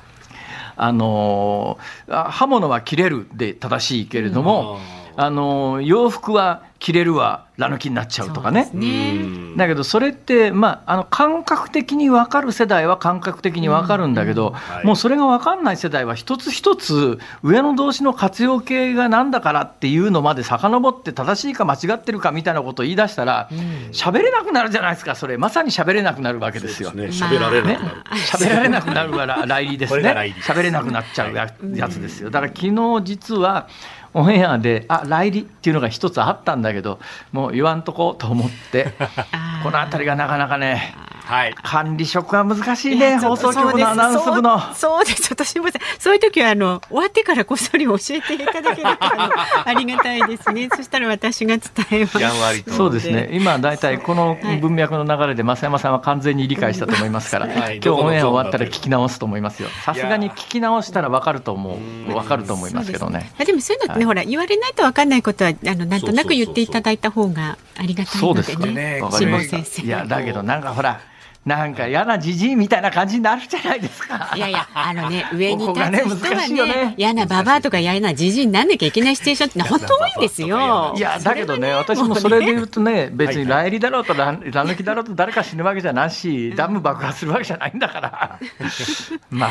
[0.75, 1.79] あの
[2.09, 4.79] 刃物は切れるで正しいけれども、
[5.17, 8.69] あの洋服は着れるわ、ら抜きになっちゃうとかね。
[8.73, 23.49] ねだけど、それって、まあ、あの感覚的に分かる世代は感覚的に分かるんだけど、もうそれが分かんない世代は、一つ一つ、上の動詞の活用形がなんだからっていうのまで遡って、正しいか間違ってるかみたいなことを言い出したら、
[23.93, 26.91] 喋、れなくなるじゃないですか、それ、まさに喋れなくなるわけですよ。
[26.91, 28.03] 喋、ね、ら れなくなる。
[28.27, 30.35] 喋、られなくなるから来理ですね。
[30.43, 32.31] 喋れなくなっちゃうやつですよ。
[32.31, 33.69] だから昨日実は
[34.15, 35.41] オンエアで、あ来日。
[35.41, 36.99] っていうのが一つあったんだけど、
[37.31, 38.93] もう言わんとこうと思って、
[39.63, 40.95] この辺りがなかなかね、
[41.33, 44.61] はい、管理職は難しいね、放送局のアナウンス部の。
[44.75, 45.69] そうです、私も
[45.99, 50.69] そういう時はあの終わってからこっそり教えていただけると ありがたいですね。
[50.77, 52.77] そしたら私が伝えます。
[52.77, 53.31] そうですね。
[53.33, 59.71] 今だいたいこの文脈の流れで増山さんは完全に理解したと思いますから、はい、今日オンエア終わったら聞き直すと思いますよ。
[59.87, 63.33] さすがに聞き直したらわかると思う、わかると思いますけどね。
[63.39, 69.01] でもそういうのってね、ほら言われないとわかんないことはあのなんとなく言っていただいた方がありがたいのでね。
[69.11, 69.83] 辛坊先生。
[69.83, 71.01] いやだけどなんかほら。
[71.45, 74.33] なんか嫌なじじいみたいな感じになるじゃないですか。
[74.37, 80.95] いやいや、あのね、上に立つ人はね、ね嫌なババアとか嫌なじじいになんなきゃいけないシチュエーションって本当多いんですよ。
[80.97, 88.39] いや、だけどね、私もそれで言うとね、別に来日だろうと、ら抜きだろうと誰か死ぬわけじゃなし、ダム爆発するわけじゃないんだから。
[89.31, 89.49] ま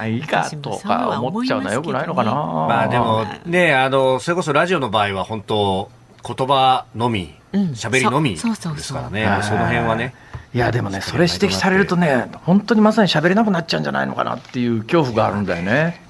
[0.00, 2.32] あ、いいかとか思っちゃうのはよくないのかな。
[2.32, 5.90] まあでもね、あの、それこそラジオの場合は本当、
[6.24, 10.14] 言葉のみ、喋りのみですからね、その辺はね。
[10.54, 16.00] いやでもね、それ指摘されるとね、本当にまさに喋れなくなっちゃうんじゃないのかなっていう恐怖があるんだよね。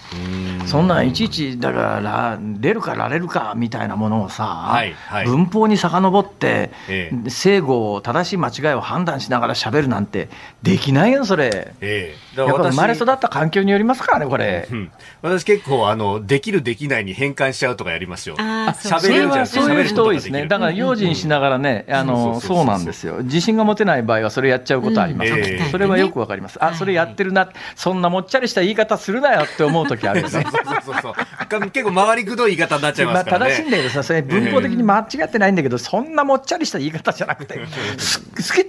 [0.66, 5.26] そんなんいちいちだから出るかられるかみたいなものをさ、はいはい。
[5.26, 10.28] 文法に遡って、え正誤を正しい間違いを判断しながら喋るなんて
[10.62, 11.74] できないよそれ。
[11.80, 12.40] ええ。
[12.40, 14.68] やっぱ生まれ育私った環境によりますからねこれ。
[14.70, 14.90] うん。
[15.22, 18.36] 私結構あのできるできないに変換しちゃうとかやりますよ。
[18.36, 19.38] 喋れるじゃん。
[19.40, 20.46] はそういう人多いですね。
[20.46, 23.22] だから用心しながらね、あそうの、そうなんですよ。
[23.22, 25.32] 自信が持てない場合はそれやっちゃうことあります。
[25.32, 25.38] うん。
[25.38, 26.62] ええそれはよくわかります。
[26.64, 30.30] あ、それやってるな、そんなもっちゃりした言い方するなよって思う時あるよね。
[30.32, 30.42] そう
[30.84, 31.14] そうそう
[31.48, 37.60] か結構回りくどい言い方になっちゃいままあすからね、正しいんだけどさ、それ文法的に間違ってないんだけど、そんなもっちゃりした言い方じゃなくて、
[37.98, 38.66] す好き、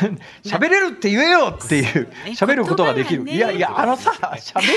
[0.44, 3.28] 喋れるって言えよっていう、喋ることができる。
[3.28, 4.68] いやいや、あのさ、喋る、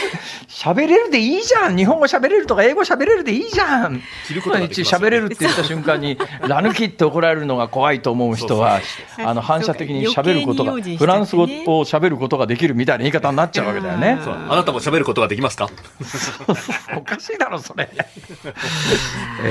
[0.47, 1.77] 喋れるでいいじゃん。
[1.77, 4.01] 日本語喋れるとか英語喋れるでいいじゃん。
[4.43, 8.81] ことがで喋れるって言った瞬間に、 ラ抜きって怒られるのが怖いと思う人は、
[9.17, 11.47] あの反射的に喋ることが、フランス語を
[11.85, 14.19] 喋ることができるみたいな言い方になっちゃうわけだよね。
[14.49, 15.69] あなたも喋ることができますか？
[16.97, 17.89] おかしいだろ、それ。
[17.93, 17.99] え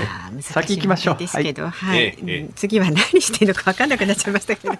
[0.06, 1.16] あー先行きましょう。
[1.16, 2.16] ですけど、はい、
[2.54, 4.74] 次は何してるのか分かんなくなっちゃいましたけど。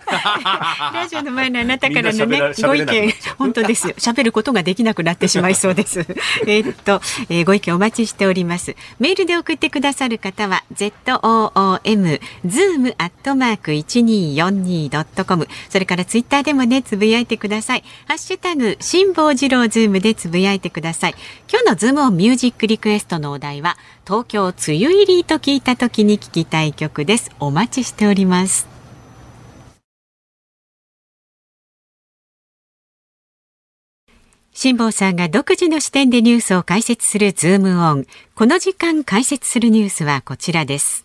[0.91, 3.95] ラジオの前のあなたからのねご意見本当ですよ。
[3.99, 6.01] 喋ることができなくなってしまいそうです。
[6.47, 8.75] えーっと、えーご意見お待ちしております。
[8.99, 15.49] メールで送ってくださる方は z o o m zoom アットマーク一二四二ドットコム。
[15.69, 17.85] それからツイッターでもねつぶやいてください。
[18.07, 21.15] ハッシュタグ辛坊治郎ズームでつぶやいてください。
[21.51, 27.31] 今日のズームオンミュージックリクエストのお題は東京梅雨入りと聞いた時に聞きたい曲です。
[27.41, 28.72] お待ちしております。
[34.63, 38.07] 辛坊さんが独自の視点でニュースを解説するズームオン。
[38.37, 41.05] この時間解説するニュースはこちらです。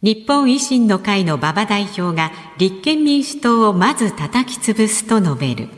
[0.00, 5.68] 日本維新の会の馬場代表が立憲民主党をまず叩き潰すと述べる。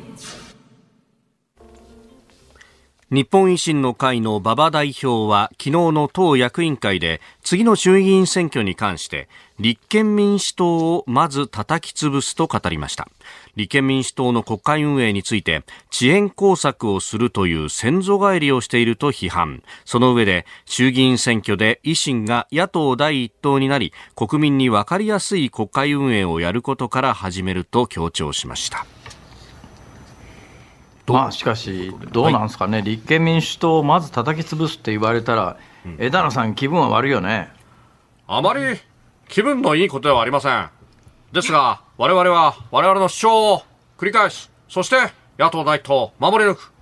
[3.10, 9.28] 日本維新の会の馬場代表は昨日の党役員会で次の衆議院選挙に関して
[9.60, 13.08] 立憲民主党をまず叩き潰すと語りました。
[13.54, 15.62] 立憲民主党の国会運営について
[15.92, 19.62] 遅延工作をするという先祖返りをしていると批判。
[19.84, 28.86] その上で衆議院選挙で維新が野党第一党になり国民に分かりやすい国会運営をやることから始めると強調しました。
[31.06, 35.58] まあしかし、どうなんですかね、立憲民主党をまず叩き潰すって言われたら、
[35.98, 37.50] 枝野さん、気分は悪いよね。
[38.26, 38.78] あまり
[39.28, 40.68] 気分のいいことではありません。
[41.32, 43.62] ですが、我々は我々の主張を
[43.98, 44.96] 繰り返し、そして
[45.38, 46.72] 野党第一党を守り抜く。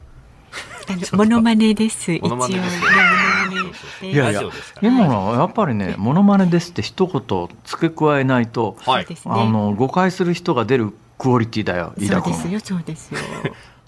[1.16, 2.12] モノマネです。
[2.12, 4.42] 一応モノマネですいやいや
[4.82, 12.34] 今のはやっぱりね、ものまねですって一言付け加えないと、はいあの誤解する人が出るクオリティだよ、飯田君。
[12.34, 13.20] そうですよ、そうですよ。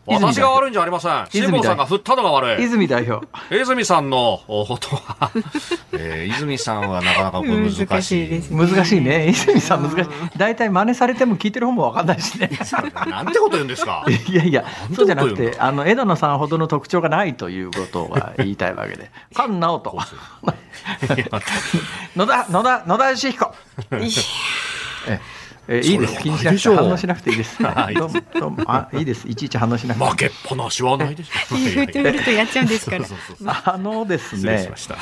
[0.07, 1.27] 私が悪いんじゃありません。
[1.33, 2.65] 泉辛坊さんが振ったのが悪い。
[2.65, 5.31] 泉代表、泉さんのことは、
[5.93, 7.87] えー泉さんはなかなか難しい。
[7.87, 8.67] 難しいですね。
[8.67, 12.51] 難しいね、泉さん、難しい、大体真似されても聞いてる方も分かんないしね。
[13.07, 14.05] なんてこと言うんですか。
[14.29, 14.65] いやいや、
[14.95, 19.97] そうじゃなくて、あの枝野さんほどの特徴がないということが言いたいわけで、菅直人、
[22.17, 23.55] 野田、野田、野田義彦。
[23.93, 24.01] え
[25.09, 25.21] え
[25.69, 27.57] いいです、気にしなくて、反応しなくていいです。
[27.67, 30.07] あいいですどうもどうもあ いいです、いちいち反応しなくて。
[30.07, 31.57] 負けっぱなしはないでしょ。
[31.57, 33.05] 言うてみるとやっちゃうんですから。
[33.75, 34.97] あのですね失礼しま、した。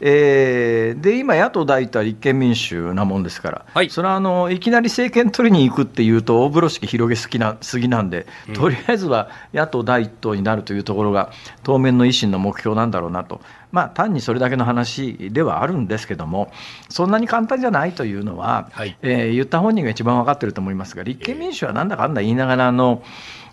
[0.00, 3.90] えーで今、野党第一党は立憲民主なもんですから、はい。
[3.90, 11.30] それはあのいきなり政権取りに行くっていうと、大風呂敷広げすぎなすぎなんで、とりあえずは野党第一党になるというところが、
[11.62, 13.40] 当面の維新の目標なんだろうなと、
[13.72, 16.50] まあ、単にそれだけの話ではあるんですけども、
[16.88, 18.96] そんなに簡単じゃないというのは、はい。
[19.02, 23.02] えー言った本人が一番分かってると思いますが、立憲民主はなんだかんだ言いながらあの、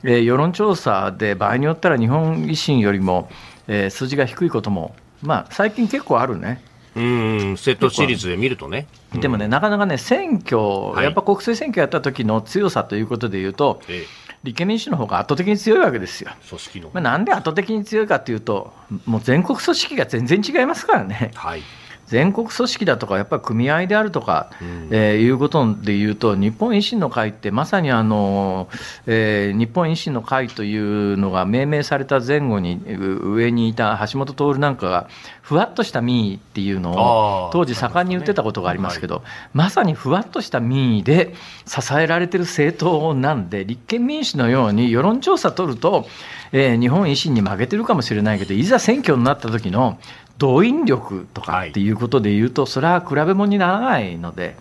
[0.03, 3.29] えー世論調査で場合によったら日本維新よりも、
[3.67, 6.61] えー数字が低いことも、まあ、最近結構あるね。
[6.95, 8.87] うん、セットシリーズで見るとね。
[9.13, 16.31] でもね、なかなかね、選挙、はいやっぱ国政選挙やった時の強さということでいうと、ええ立憲民主の方が圧倒的に強いわけですよ。
[16.47, 16.91] 組織の。
[16.93, 18.71] まあ、なんで圧倒的に強いかというと、
[19.05, 21.31] もう全国組織が全然違いますからね。
[21.35, 21.63] はい。
[22.07, 24.87] 全国組織だとか、やっぱり組合であるとか、うん。
[24.91, 28.69] えーいうことでいうと、日本維新の会って、まさにあの、
[29.05, 35.07] えー日本維新の会というのが命名された前後に、う上にいた橋本徹なんかが、
[35.41, 41.33] ふわっとした民意っていうのを当時、盛んに言ってたことがありますけど、まさにふわっとした民意で
[41.65, 46.07] 支えられてる政党なんで、立憲民主のように世論調査取ると、
[46.53, 49.97] えー日本維新に負けてるかもしれないけど、いざ選挙になった時の
[50.37, 54.55] 動員力とかっていうことでいうと、それは比べ物にならないので、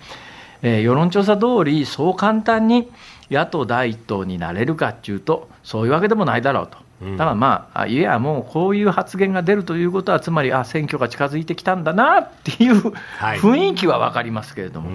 [0.62, 2.90] えー世論調査通り、そう簡単に
[3.30, 6.85] 野党第一党になれるかっていうと、そういうわけでもないだろうと。
[7.00, 14.90] だからまあ、いや、もうこういう発言が出るということは、つまり、あ選挙が近づいてきたんだなっていう雰囲気は分かりますけれども、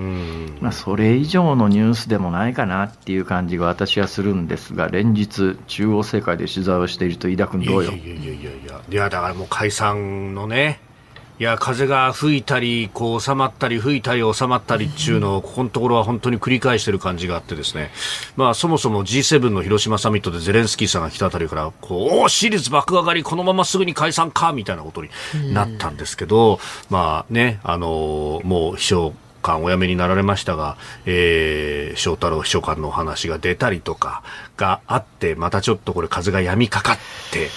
[0.62, 7.92] まあ、それ以上のニュースでもないかなっていう感じが私はするんですが、連日、中央政界で取材をしていると、飯田君、どうよ？
[7.92, 8.82] いやいやいやいや。
[8.90, 10.80] いや、だからもう解散のね、
[11.42, 17.92] いや風が吹いたりこう収まったり吹いたり収まったりっていうのを ここのところは本当に繰り返している感じがあってですね、
[18.36, 25.10] まあ、そもそも G7 の広島サミットでゼレンスキーさんが来たあたりからこうお支持率爆上がりこのまますぐに解散かみたいなことに
[25.52, 26.60] なったんですけど、
[26.92, 30.78] まあねあのもう秘書官お辞めになられましたが、
[31.08, 34.22] えー、翔太郎秘書官のお話が出たりとか
[34.58, 36.98] があってまたちょっとこれ風が止みかかっ
[37.32, 37.50] て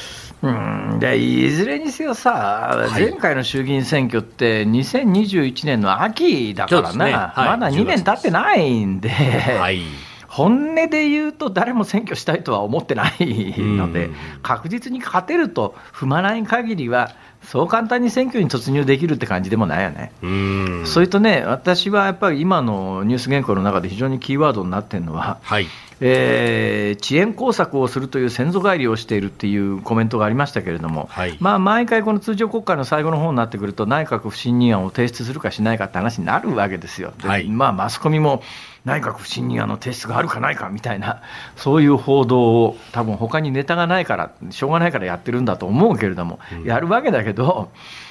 [0.44, 0.98] うん。
[1.00, 7.12] でいずれにせよさ、はい、前回の衆議院選挙って、2021年の秋だからな、ね。
[7.12, 9.80] はい、まだ2年経ってないんで、はい、
[10.28, 14.10] 本音で言うと、誰も選挙したいとは思ってないので、
[14.42, 17.12] 確実に勝てると踏まない限りは、
[17.46, 20.12] そう簡単に選挙に突入できるって感じでもないよね。
[20.22, 25.66] うそれとね、私はやっぱり今のニュース原稿の中で非常にキーワードになってるのは、はい、
[26.00, 37.12] えー、遅延工作をするという先祖返りをしているっていうコメントがありましたけれども、はい、まあ、毎回、この通常国会の最後の方になってくると、内閣不信任案を提出するかしないかって話になるわけですよ。
[37.22, 38.42] はい、まあ、マスコミも
[38.84, 41.22] 内閣不信任案の提出があるかないかみたいな、
[41.56, 47.70] そういう報道を、多分他にネタがないから、しょうがないからやってるんだと思うけれども、うん、やるわけだけど、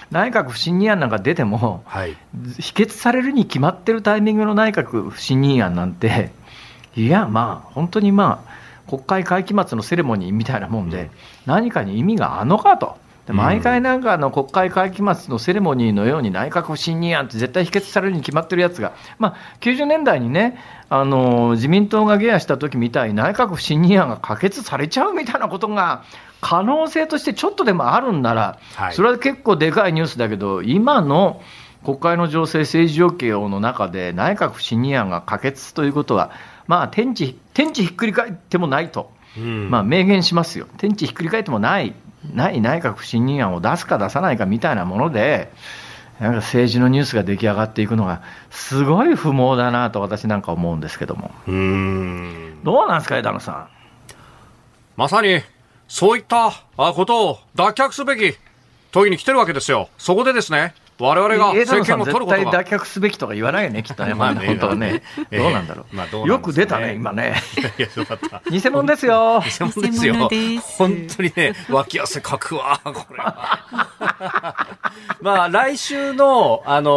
[0.09, 2.17] 内閣不信任案なんか出ても、はい、
[2.59, 6.31] 否決されるに決まってるタイミングの内閣不信任案なんて、
[6.95, 8.53] いや、まあ、本当にまあ、
[8.89, 11.11] 国会会期末のセレモニーみたいなもんで、
[11.45, 12.97] 何かに意味があのかと。
[13.27, 20.59] 毎回なんかの国会会期末のセレモニーのように内閣不信任案って絶対否決されるに決まってるやつが、まあ、90年代にね、
[20.89, 26.03] あの自民党が下野した時みたいに内閣不信任案が可決されちゃうみたいなことが
[26.41, 28.59] 可能性としてちょっとでもあるんなら、
[28.91, 31.41] それは結構でかいニュースだけど、今の
[31.85, 36.31] 国会の情勢、政治状況の中で内閣不信任案が可決ということは、
[36.67, 41.93] まあ、天地天地ひっくり返ってもないと、うん、まあ、明言しますよ、天地ひっくり返ってもない、
[42.33, 45.51] ない内閣不信任案を出すか出さないかみたいなもので、
[46.19, 51.31] なんか政治のニュースが出来上がっていくのが、すごい不毛だなと私なんか思うんですけども。
[51.47, 53.67] うんどうなんですか、枝野さん。
[54.95, 55.41] まさに、
[55.87, 58.37] そういったことを脱却すべき
[58.91, 59.89] 時に来てるわけですよ。
[59.97, 62.37] そこでですね、我々が政権を取ることが。
[62.37, 67.35] 絶対脱却すべきとか言わないよね、きっとね、まあ、本当はね、どうなんだろう、まあ、よく出たね、今ね、
[68.49, 70.29] 偽物ですよ、偽物ですよ、
[70.77, 73.23] 本当にね、脇汗かくわ、これ
[75.21, 76.91] まあ、来週の、あの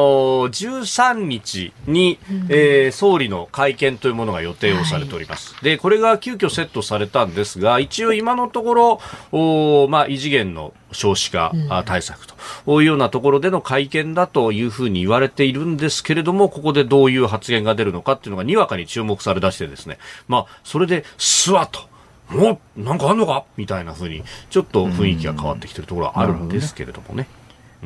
[0.49, 2.19] 13日に、
[2.49, 5.55] えー、総理の会見というものが予定をされております。
[5.55, 9.01] はい、で、これが急遽セットされたんですが、一応今のところ、
[9.33, 11.53] おまあ、異次元の少子化
[11.85, 12.27] 対策
[12.65, 21.81] というようなところでの会見だというふうに言われているんですけれども、ここでどういう発言が出るのかっていうのがにわかに注目されだしてですね、まあ、それで、すわと。
[22.29, 23.45] もう、なんかあんのか？
[23.57, 27.29] みたいなふうに、ちょっと雰囲気が変わってきてるところはあるんですけれどもね。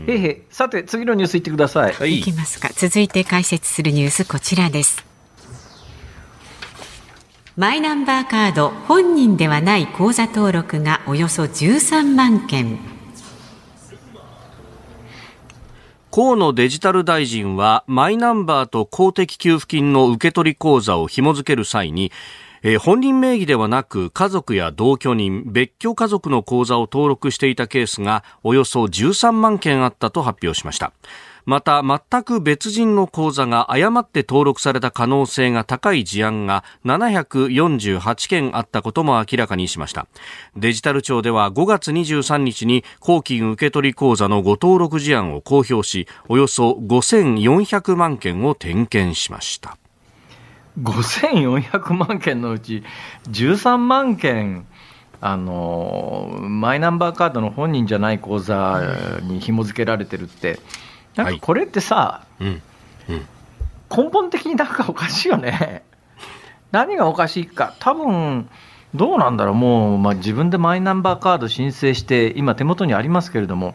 [0.07, 1.93] へへさて次のニュースいってください。
[1.93, 2.71] はい、いきますか。
[2.73, 5.05] 続いて解説するニュースこちらです。
[7.57, 12.79] マイナンバーカード本人ではない口座登録がおよそ13万件
[16.13, 22.11] 河野デジタル大臣はマイナンバーと公的給付金の受取口座を紐付ける際に
[22.63, 30.93] えー、本人名義ではなく家族や同居人別居家族の口座を登録していたケースがおよそ13万件あったと発表しました。
[31.45, 40.07] また全く別人の口座が誤って登録された可能性が高い事案が748件あったことも明らかにしました。
[40.57, 49.77] デジタル庁では5月23日に公金受取口座のご登録事案を公表しおよそ5400万件を点検しました。
[50.81, 52.83] 5400万件のうち
[53.29, 54.67] 13万件
[55.21, 58.81] あのマイナンバーカードの本人じゃない口座
[59.23, 60.59] に紐付けられてるって、
[61.25, 62.63] なんかこれってさ、はいうん。
[63.09, 65.83] うん、根本的になんかおかしいよね。
[66.73, 68.49] 何がおかしいか、多分
[68.95, 73.75] どうなんだろう、もう、まあ、自分でマイナンバーカード申請して、今、手元にありますけれども、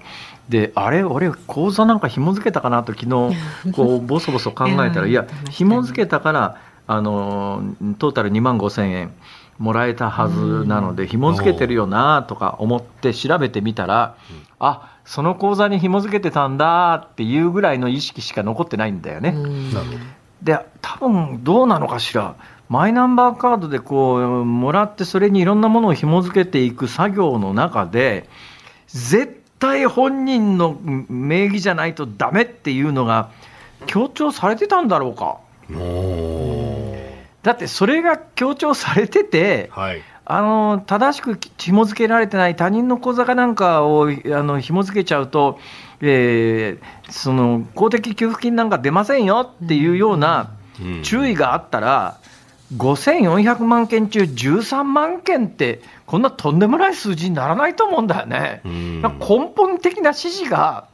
[0.49, 3.35] であれ、俺、口座なんか紐付けたかなと、昨日
[3.73, 7.63] こうぼそぼそ考えたら、いや、紐付けたから、あの
[7.97, 9.11] トータル2万5000円
[9.57, 14.15] もらえたはずなので、紐付けてるよなとか思って調べてみたら、
[14.59, 19.35] あその口座に紐付けてたんだっていうぐらいの意識しか残ってないんだよね。
[20.41, 22.35] で多分どうなのかしら、
[22.69, 28.27] マイナンバーカードでこうもらってそれにいろんなものを紐付けていく作業の中で
[28.87, 30.77] 絶対本人の
[31.09, 33.29] 名義じゃないとダメっていうのが
[33.85, 35.37] 強調されてたんだろうか。
[37.43, 45.59] だってそれが強調されてて、はい、あの正しく紐付けられてない他人の口座かなんかをあの紐付けちゃうと、
[46.01, 50.51] えー、その公的給付金なんか出ませんよっていうような
[51.03, 52.19] 注意があったら、
[52.75, 58.61] 5400万件中13万件って、こんなとんでもない数字にならないと思うんだよね。
[58.63, 60.87] 根本的な指示が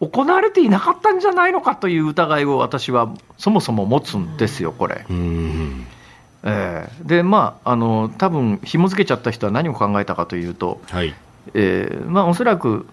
[0.00, 5.04] 行われていなかったんじゃないのかという疑いを私はそもそも持つんですよ、これ。
[6.44, 11.14] えー、でまああの多分紐付けちゃった人は何を考えたかというと、はい。
[11.52, 12.86] えーまあ、おそらく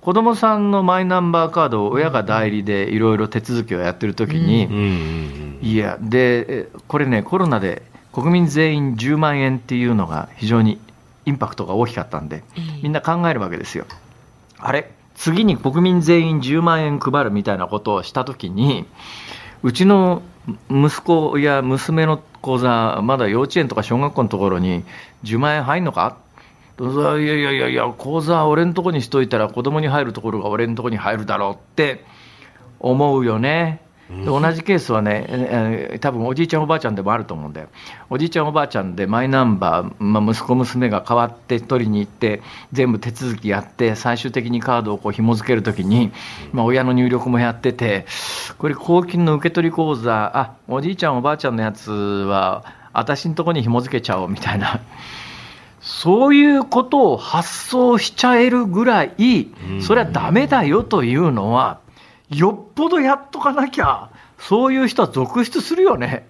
[0.00, 7.82] 子どもさんのマイナンバーカードを親が代理でいろいろ手続きをやってるときに、うん、いやで、これね、コロナで
[8.12, 10.80] 国民全員10万円っていうのが非常に
[11.26, 12.42] インパクトが大きかったんで、
[12.82, 13.84] みんな考えるわけですよ。
[14.58, 18.86] あれ次に国民全員10万円配るみたいなことをしたときに、
[19.62, 20.22] うちの
[20.70, 24.84] 息子や娘の口座、まだ幼稚園とか小学校のところに
[25.24, 26.16] 10万円入るのか？
[26.80, 32.04] いやいやいやいや、口座は俺のとこにしといたら子供に入るところが俺のとこに入るだろうって
[32.78, 33.82] 思うよね。
[34.24, 37.68] 同じケースはね、えー、多分おじいちゃん、おばあちゃんでもあると思うんだよ、
[38.08, 42.42] おじいちゃん、おばあちゃんでマイナンバー、まあ、息子、娘が代わって取りに行って、
[42.72, 46.10] 全部手続きやって、最終的にカードをこう紐付けるときに、
[46.52, 48.06] まあ、親の入力もやってて、
[48.56, 54.80] これ、公金の受取口座、あおじいちゃん、おばあちゃんのやつは、私のとこに紐付けちゃおうみたいな。
[55.80, 59.48] そういうことを発想しちゃえるぐらい、
[59.80, 61.78] それはだめだよというのは、
[62.30, 66.26] よっぽどやっとかなきゃ、そういう人は続出するよね、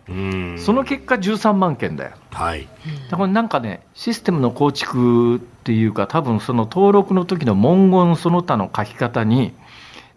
[0.58, 2.12] その結果、13万件だよ。
[2.30, 2.68] はい、
[3.10, 9.52] だからなんかね、システムの構築っていうか、多分その登録の時の文言その他の書き方に、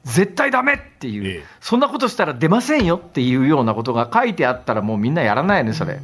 [0.04, 6.00] 絶対ダメっていう、ええ、そんなことしたら出ませんよっていうようなことが書いてあったら、もうみんなやらないよね、それ。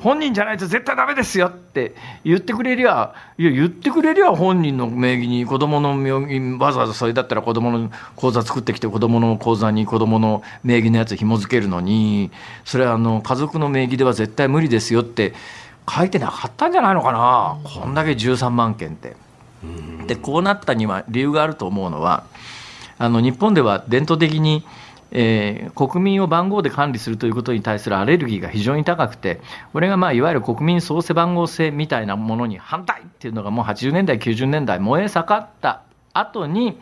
[0.00, 1.94] 本人じゃないと絶対ダメですよって
[2.24, 12.30] 言ってくれりゃ、いや、言ってくれりゃ本人の名義に子供の名義、わざわざそれだったら子供の口座作ってきて、子供の口座に子供の名義のやつ紐付けるのに、
[12.64, 15.34] それはあの家族の名義では絶対無理ですよって
[15.86, 19.16] 書いてなかったんじゃないのかな、こんだけ13万件って。
[20.06, 22.24] で、こうなったには理由があると思うのは、
[22.98, 24.64] あの日本では伝統的に、
[25.10, 29.40] えー、国民を番号で管理するということに対するアレルギーが非常に高くて、
[29.72, 35.82] これがまあいわゆる国民総背番号制みたいなものに反対っていうのがもう80年代、90年代燃え盛った
[36.14, 36.78] 後に、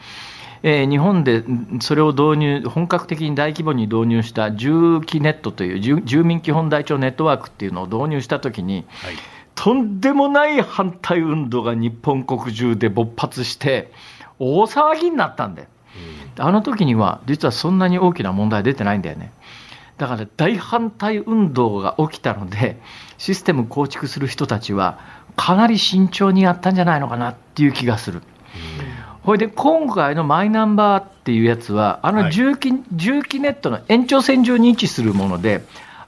[0.62, 1.42] えー、日本で
[1.80, 9.14] それを導入、本格的に大規模に導入した住基ネットという住民基本台帳ネットワークっていうのを導入したときに、はい、
[9.54, 13.90] とんでもない反対運動が日本国中で勃発して、
[14.38, 15.68] 大騒ぎになったんだよ。
[16.38, 19.32] あの時には実はそんなに大きな問題出てないんだよね。
[19.98, 22.80] だから大反対運動が起きたので、
[23.18, 24.98] システム構築する人たちは、
[25.36, 28.22] かなり慎重にやったんじゃないのかなっていう気がする。
[29.22, 35.62] ほいで、今回のマイナンバーっていうやつは、あの重機、はい、重機ネットの延長線上に位置するもので、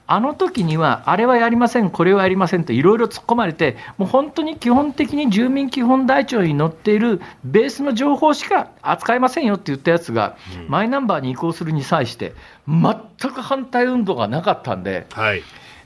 [0.05, 12.33] あの時には、あれはやりません、これはやりませんといろいろ突っ込まれて、もう本当に基本的に住民基本台帳に載っているベースの情報しか扱いませんよって言ったやつが、うん、マイナンバーに移行するに際して、
[12.67, 15.43] 全く反対運動がなかったんで、はい、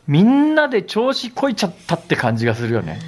[0.08, 3.00] みんなで調子こいちゃったって感じがするよね。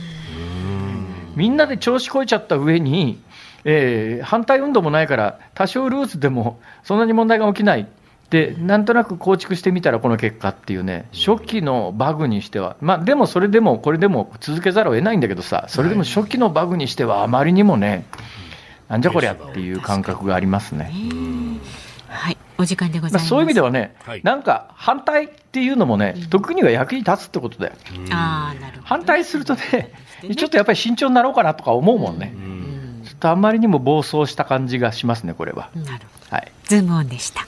[1.35, 3.19] みんなで調子こいちゃった上に、
[3.63, 7.87] えー、反対運動もないから、多少ルーズでもそんなに問題が起きない
[8.29, 18.05] でなんとなく構築してみたらこの結果っていうね、初期のバグにしては、まあ、でもそれでも、これでも続けざるを得ないんだけどさ、それでも初期のバグにしては、あまりにもね、
[18.87, 20.91] なんじゃこりゃっていう感覚がありますね。
[22.07, 23.21] はい、お時間でございます。
[23.21, 27.73] まあ、そういう意味ではね、はい、なんか反対っていうのもね、時には役に立つってことだよ。
[28.11, 29.91] あなるほど反対するとね、
[30.35, 32.35] ちょっとやっぱり慎重になろうかなとか思うもんね。
[33.05, 35.69] ちょっとあんまりにも暴走した感じがしますね、これは。
[35.75, 36.35] なるほど。
[36.35, 36.51] はい。
[36.65, 37.47] ズームオンでした。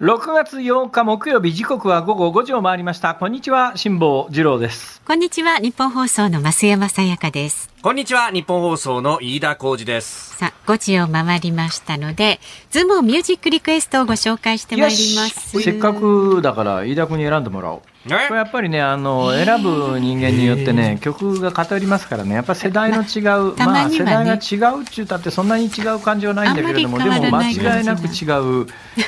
[0.00, 3.16] 6月8日木曜日時刻は午後5時を回りました。
[3.16, 5.02] こんにちは辛坊治郎です。
[5.04, 7.68] こんにちは日本放送の増山さやかです。
[7.82, 10.36] こんにちは日本放送の飯田浩二です。
[10.36, 12.38] さあ5時を回りましたので
[12.70, 15.60] ズームミュージックリクエストをご紹介してまいります。
[15.60, 22.34] せっかくだから飯田君に選んでもらおうこれやっぱりねあの選ぶ人間によってね曲が偏りますからね。
[22.34, 28.66] やっぱ世代の違う、ままあ世代が違うっちゅうたってそんなに違う感じはないんだけれどもでも間違いなく違う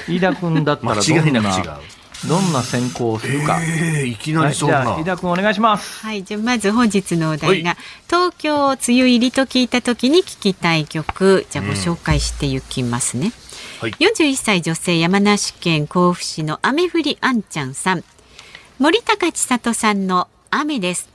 [0.08, 1.80] 飯田君だったらどんな
[2.28, 3.58] どんな選考をするか。
[3.62, 4.76] えー、いきなりそんな。
[4.76, 6.04] はい、じゃあ、飯田君お願いします。
[6.04, 7.76] はい、じゃあまず本日のお題が、
[8.06, 13.32] 東京梅雨入りと聞いた時に聞きたい曲、じゃあご紹介していきますね。
[13.82, 13.88] うん。
[13.88, 18.04] はい、41歳女性山梨県甲府市の雨降りあんちゃんさん。
[18.80, 21.10] 森高千里さんの雨です。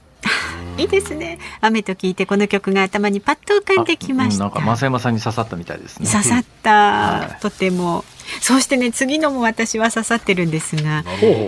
[0.78, 1.40] いいですね。
[1.60, 4.44] 雨と聞いてこの曲が頭にパッと浮かんできました。
[4.44, 6.08] なんか増山さんに刺さったみたいですね。
[6.08, 8.04] 刺さった、はい、とても。
[8.40, 11.02] そしてね次のも私は刺さってるんですが、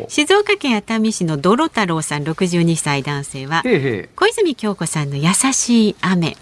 [0.09, 3.63] 静岡県熱海市の泥太郎さん62歳男性は
[4.17, 6.37] 小泉京子さんの優しい雨。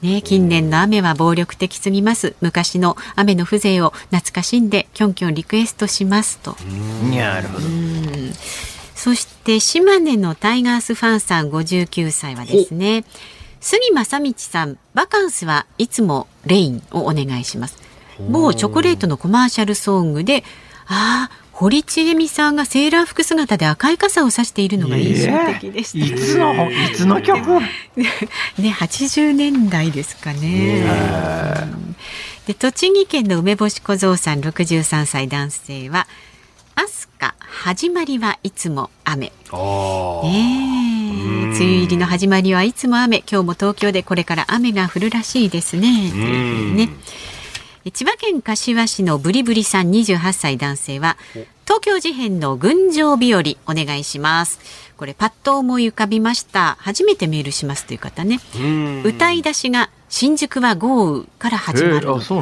[0.00, 6.56] ね、近年の雨は暴力的すぎます昔の雨の風情を懐かしんできょんきょんリクエストしますと。
[7.10, 7.66] なるほど。
[8.98, 13.04] そして島根のタイガースファンさん59歳はですね
[13.60, 17.78] 杉正道さんバカンスはいつもレインをお願いします。
[18.28, 20.42] 某チョコレートのコマーシャルソングで
[20.86, 27.60] ああ堀ちえみさんがセーラー服姿で赤い傘を差しているのが印象的でした、ね、いつのいつの曲？
[28.58, 30.84] ね80年代ですかね。
[32.48, 36.08] で栃木県の梅干し小僧さん63歳男性は
[36.74, 39.26] アスカ始まりはいつも雨。
[39.26, 39.32] ね
[40.22, 43.24] 梅雨入りの始まりはいつも雨。
[43.28, 46.12] 今日も東京でこれから雨が降るらしいですね。
[46.76, 46.88] ね。
[47.92, 51.16] 千葉県柏市のブリブリさん28歳男性は
[51.64, 54.60] 東京事変の群青日和お願いします。
[54.96, 56.76] これパッと思い浮かびました。
[56.78, 58.38] 初めてメールしますという方ね。
[59.04, 62.40] 歌い出しが新宿は豪雨から始まる、そ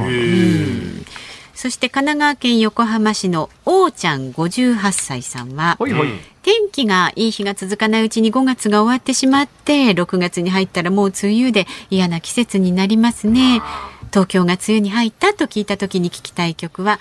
[1.70, 6.08] して神奈川県横浜市のおーちゃん58歳さんは、ほいほい。
[6.42, 13.62] 天気がいい日が続かないうちに5月が終わってしまって6月に入ったらもう梅雨で嫌な季節になりますね。
[14.10, 17.00] 東京が梅雨に入ったと聞いた時に聞きたい曲は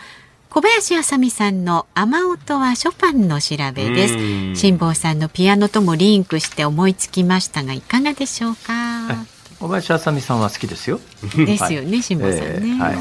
[0.49, 4.55] 小林あさみさんの雨音はショパンの調べです。
[4.55, 9.25] 辛坊さんのピアノともリンクして思いつきましたがいかがでしょうか？
[9.59, 10.99] 小林あさみさんは好きですよ。
[11.35, 12.95] ですよね辛坊、さんね、えー、はい、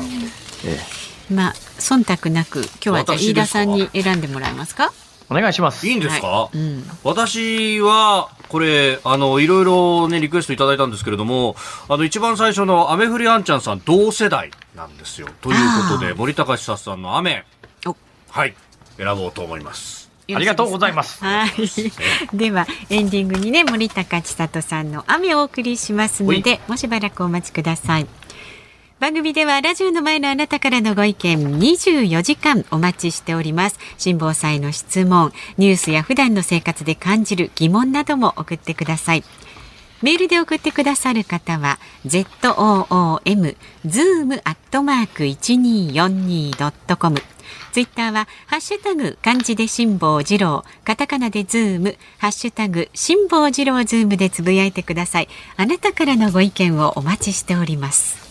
[0.66, 4.92] えーまあ忖度なく今日はじゃ飯田さんに選んでもらえますか？
[5.30, 5.88] お願いします。
[5.88, 6.58] いいんですか、はい。
[6.58, 11.56] うん、私はこれあのいろいろねリクエストいただいたんですけれども
[11.88, 15.28] あの一番最初の雨降りあんちゃんさん同世代なんですよ。
[15.40, 15.56] という
[15.90, 17.44] ことで森高千里さんの雨
[18.30, 18.54] はい。
[18.96, 20.10] 選ぼうと思います。
[20.34, 21.24] ありがとうございます。
[21.24, 21.50] はい。
[22.36, 28.06] ではエンディングにね森高千里さんの雨をお送りしますのでもうしばらくお待ちください。
[29.04, 33.78] 番組ではラジオの前のあなたからのご意見24時間お待ちしております。
[33.98, 39.24] 辛坊さんの質問ニュースや普段の生活で感じる疑問なども送ってください。
[40.00, 47.22] メールで送ってくださる方は zoom zoom アットマーク 1242.com
[47.72, 55.28] ツイッターはハッシュタグ漢字で辛坊治郎カタカナでズームハッシュタグ辛坊治郎ズームでつぶやいてください。
[55.58, 58.23] あなたからのご意見をお待ちしております。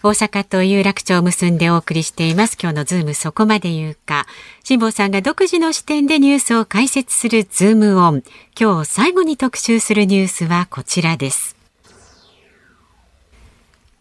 [0.00, 2.56] 大阪と有楽町を結んでお送りしています。
[2.60, 4.26] 今日のズームそこまで言うか。
[4.62, 8.22] 辛坊さんが独自の視点でニュースを解説するズームオン。
[8.56, 11.56] 今日最後に特集するニュースはこちらです。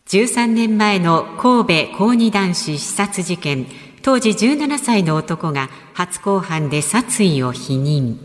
[0.09, 3.65] 13年前の神戸高二男子刺殺事件。
[4.03, 8.17] 当時17歳の男が初公判で殺意を否認。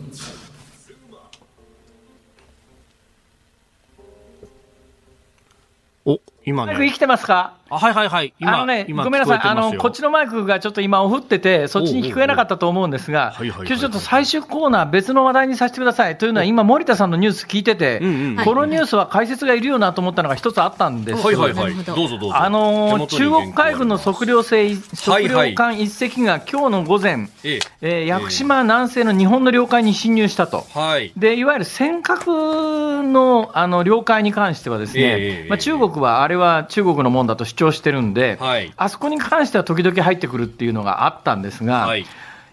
[6.05, 6.75] お、今ね。
[6.75, 7.57] 生きてますか？
[7.62, 8.33] あ、はいはいはい。
[8.39, 9.39] 今、あのね、今ごめんなさい。
[9.43, 16.17] あの、聞こっちのマイクがちょっと今オフってて、そっちに聞こえなかったと思うんですが、今日ちょっと最終コーナー別の話題にさせてください。
[16.17, 17.99] というのは今森田さんのニュース聞いてて、
[18.43, 21.25] このニュースは解説がいるよなと思ったのが一つあったんです。
[21.25, 21.75] はいはいはい。
[21.75, 22.37] どどうぞどうぞ。
[22.37, 30.65] あのー中国海軍の測量船、測量はい艦一隻が今日の午前、ええー屋久島南西の日本の領海に侵入したと。
[30.75, 31.11] えはい。
[31.17, 38.73] でいわゆる尖閣のあの領海に関してはですね、ええまあ、中国はあれは中国のもんだと主張してるんで、はい。
[38.75, 42.05] あそこに関しては時々入ってくるっていうのがあったんですが、はい。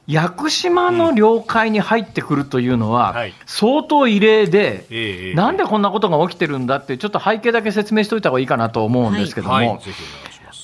[0.07, 9.81] 屋久島の領海に入ってくるというのははい、相当異例で、ええなんでこんなことが起きてるんだって、ちょっと背景だけ説明しておいた方がいいかなと思うんですけども。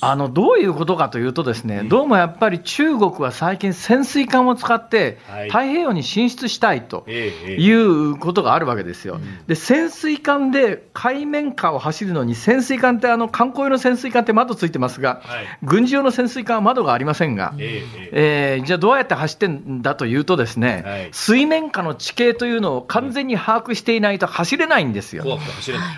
[0.01, 9.19] あのどういうことかというと、ですね、どうもやっぱり中国は最近、潜水艦を使ってはい太平洋に進出したいということがあるわけですよ。
[9.47, 15.45] で潜水艦で海面下を走るのに、潜水艦ってあの観光用の潜水艦って窓ついてますが、はい。
[15.63, 17.53] 軍事用の潜水艦は窓がありませんが。
[17.57, 25.39] えーじゃあどうやって走ってんだというとですね、はい水面下の地形というのを完全に把握していないと走れないんですよ。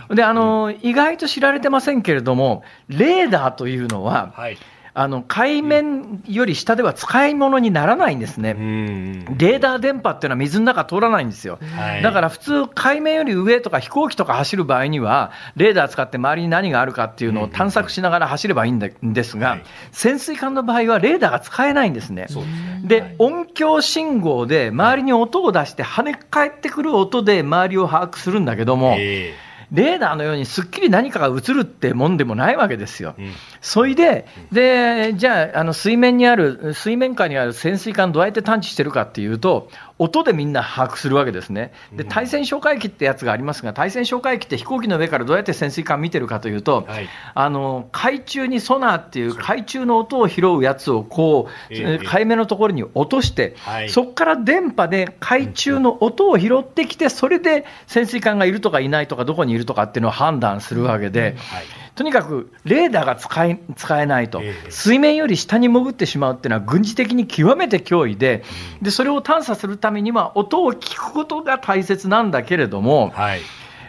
[0.09, 4.57] であの意外と知られてませんけれども、レーダーというのは、はい。
[4.93, 8.53] あの海面より下では使い物にならないんですうね。
[8.53, 9.25] ん。
[9.37, 11.59] レーダー電波っていうのは水の中通らないんですよ。
[11.77, 22.23] はいだから普通、海面より上とか飛行機とか走る場合には、レーダー使って周りに何があるかっていうのを探索しながら走ればいいんですがはい、潜水艦の場合はレーダーが使えないんですね。
[22.23, 22.81] ですね。
[22.83, 29.33] で、音響信号で周りに音を出して跳ね返ってくる音で周りを把握するんだけども、え
[29.71, 33.15] レーダーのようにすっきり何かが映るってもんでもないわけですよ。
[33.17, 41.73] えうんそいで、でじゃああの水面にある、水面下にある潜水艦、どうやって探知してるかっていうと、音でみんな把握するわけですね。
[41.93, 61.35] で対戦哨戒機ってやつがありますが、対戦哨戒機って飛行機の上からどうやって潜水艦見てるかというと、はいあの海中にソナーっていう海中の音を拾うやつをこう、ええ海面のところに落として、はいそこから電波で海中の音を拾ってきて、それで潜水艦がいるとかいないとか、どこにいるとかっていうのを判断するわけで。
[61.37, 61.65] はい。
[61.99, 64.39] とにかくレーダーが使い使えないと。
[64.41, 68.45] ええ、水面より下に潜ってしまうっていうのは、軍事的に極めて脅威で、
[68.81, 73.41] でそれを探査するためには、音を聞くことが大切なんだけれども、はい。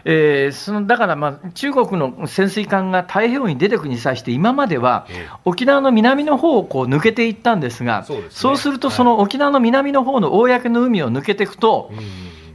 [0.05, 5.29] えーそのだから、まあ、中国の潜水艦が太平洋に出てくるに際して、今まではええ。
[5.45, 8.57] 沖縄の南の方をこう抜けていったんですが、そうね。
[8.59, 8.97] すると、はい。
[8.97, 11.93] その沖縄の南の方の公の海を抜けていくと、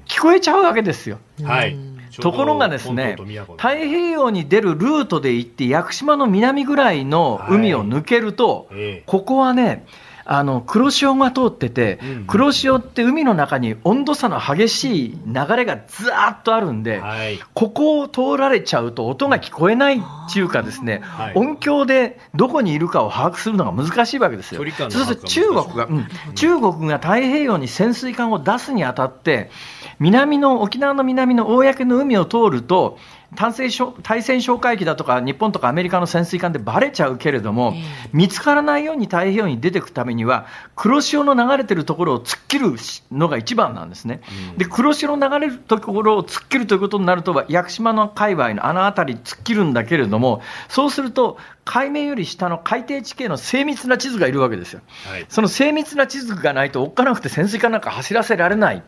[0.05, 1.19] 聞こえちゃうわけですよ。
[1.39, 1.94] うんはい。
[2.21, 3.15] ところがですね、
[3.57, 9.03] 太平洋に出るルートで行って、屋久島の南ぐらいの海を抜けると、ええ。
[9.05, 9.85] ここはね、
[10.25, 17.39] あの黒潮が通ってて黒潮って海の中に温度差の激しい流れがずーっとあるんで、はい。
[17.53, 20.01] ここを通られちゃうと音が聞こえないっ
[20.33, 21.33] ていうかですね、はい。
[21.35, 24.63] 音響でどこにいるかを把握するのが難しいわけですよ。
[24.89, 26.07] そうすると中国が、うん。
[26.33, 29.51] 中国が太平洋に潜水艦を出すにあたって、
[29.99, 32.97] 南の沖縄の南の公の海を通ると、
[33.35, 37.73] 対戦哨対戦哨戒機だとか日本とかアメリカの潜水艦でバレちゃうけれども、
[38.13, 40.45] 見つからないように太平洋に出てくためには
[40.75, 42.75] 黒潮の流れてるところを突っ切る
[43.11, 44.21] のが一番なんですね。
[44.57, 54.81] で黒潮の流れるところを突っ切るということになると屋久島の界隈のあの辺り突っ切るんだけれどもそうすると海面より下の海底地形の精密な地図がいるわけですよ。
[55.09, 55.25] はい。
[55.29, 58.83] その精密な地図がないとおっかなくて潜水艦なんか走らせられない。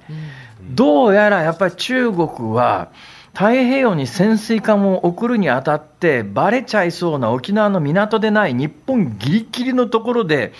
[0.62, 2.92] どうやらやっぱり中国は
[3.38, 10.54] 太平洋に潜水艦を送るにあたってバレちゃいそうな沖縄の港でない日本ギリギリのところで、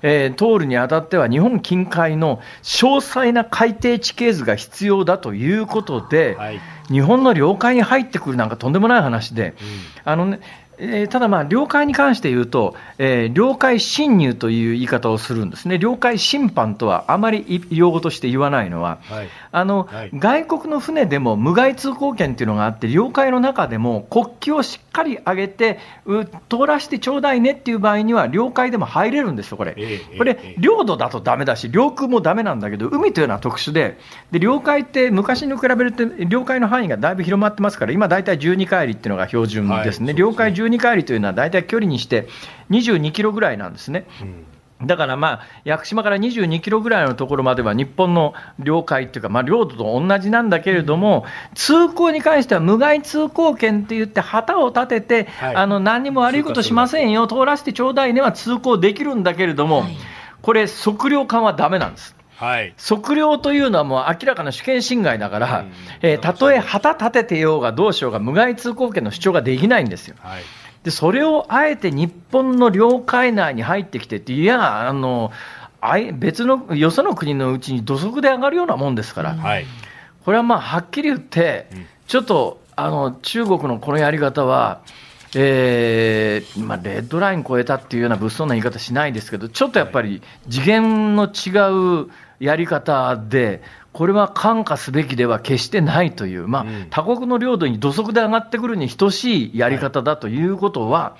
[0.00, 6.60] えー通るにあたっては日本近海の詳細な海底地形図が必要だということで、はい。
[6.90, 9.54] 日本の領海に入ってくるなんかとんでもない話で、
[10.02, 10.40] あのね
[10.82, 19.28] えーただ、まあ領海に関して言うと、えー領海侵入という言い方をするんですね、領海侵犯とはあまり用語として言わないのは、はい。
[19.52, 20.10] あのはい。
[20.12, 29.74] 外国の船でも無害通行権っていうのがあって、領海の中でも国旗をしっかり上げて、う通らせてちょうだいねっていう場合には、領海でも入れるんですよ、これ。
[29.76, 33.98] ええこれええ、領土だとダメだし、領空もダメなんだけど、海というのは特殊で、
[34.32, 42.28] で領海って昔に比べると、領海の範囲がだいぶ広まってますから、今、大体12海里っていうのが標準ですね、はい領海12海里というのは、大体距離にして
[42.70, 44.06] 22キロぐらいなんですね。
[44.20, 44.46] うん
[44.84, 59.96] だからまあ、屋久島から22キロぐらいのところまでは日本の領海っていうか、まあ、領土と同じなんだけれども、通行に関しては無害通行権って言って、旗を立てて、はいあの何にも悪いことしませんよ、通らせてちょうだいねは通行できるんだけれども、はい
[60.42, 62.16] これ、測量艦はダメなんです。
[62.34, 62.74] はい。
[62.76, 70.16] 測量というのはもう明らかな主権侵害だから、うんえーたとえ旗立ててようがどうしようが無害通行権の主張ができないんですよ。
[70.18, 70.42] はい。
[70.84, 75.32] でそれをあえて日本の領海内に入ってきてって、いや、あの
[75.80, 79.66] あい別のよその国のうちに土足で上がるようなもんですから、はい。
[80.24, 81.86] これはまあはっきり言って、うん。
[82.06, 84.82] ちょっとあの中国のこのやり方は、
[85.34, 93.62] えーまあ、レッドライン超えたっていうような物騒な言い方しないですけど、ちょっとやっぱり次元の違うやり方で、
[93.92, 96.86] これは感化すべきでは決してないという、まあうん。
[96.90, 101.16] 他国の領土に土足で上がってくるに等しいやり方だということは、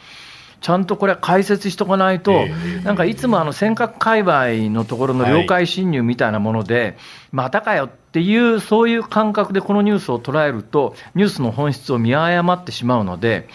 [0.62, 2.84] ちゃんとこれは解説しとかないと、ええ。
[2.84, 6.96] なんかいつもあの尖閣界隈のところの領海侵入みたいなもので、
[7.32, 13.48] またかよっていう、そういう感覚でこのニュースを捉えると、ニュースの本質を見誤ってしまうので、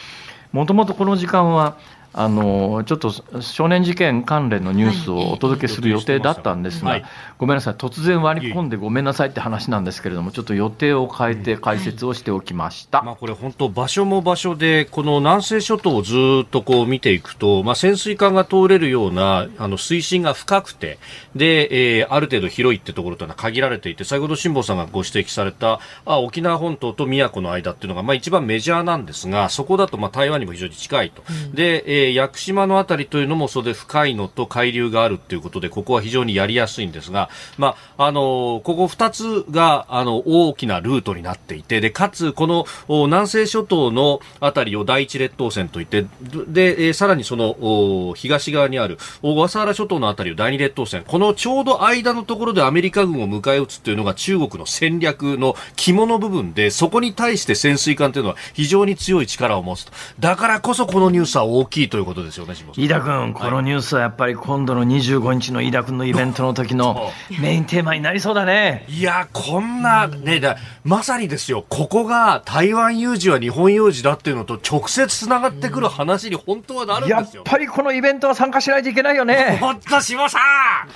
[0.51, 1.77] もともとこの時間は、
[2.13, 3.11] あのちょっと
[3.41, 7.05] 少年事件関連のニュースをお届けする予定だったんですが、はい
[7.37, 13.01] ごめんなさい、突然割り込んでごめんなさいって話なんですけれども、ちょっと予定を変えて解説をしておきました。
[13.03, 20.97] まあ、これ本当場所も場所でこの南西諸島をずっとこう見ていくと、まあ、潜水艦が通れるようなあの水深が深くて
[21.35, 31.21] で、えーある程度広いってところというのは限られていて先ほど辛坊さんがご指摘されたあ沖縄本島と宮古の間っていうのが、まあ、一番メジャーなんですがそこだとまあ台湾にも非常に近いと、
[31.53, 37.26] で、えー屋久島のあたりというのもそれで深いのと海流があるということでここは非常にやりやすいんですが、
[37.57, 46.05] まあ、あのここ2つがあの大きなルートになっていてでかつこのお南西諸島のあたりを第一列島線といって
[46.47, 51.03] で、えーさらにそのお東側にある小笠原諸島のあたりを第二列島線。
[51.05, 59.91] このちょうど間のところでアメリカ軍を迎え撃つというのが中国の戦略の肝の部分でそこに対して潜水艦というのは非常に強い力を持つと。
[60.19, 68.85] だからこそこのニュースは大きいということですよね、飯田君、このニュースはやっぱり今度の25日の飯田君のイベントの時のメインテーマになりそうだね。
[68.87, 77.43] いや、こんな、ね、だまさにですよ、ここが台湾有事は日本有事だっていうのと直接つながってくる話に本当はなるんやっですよ。
[77.45, 79.57] ぱりこのイベントは参加しないといけないよね。
[79.61, 80.41] ほんと、下さん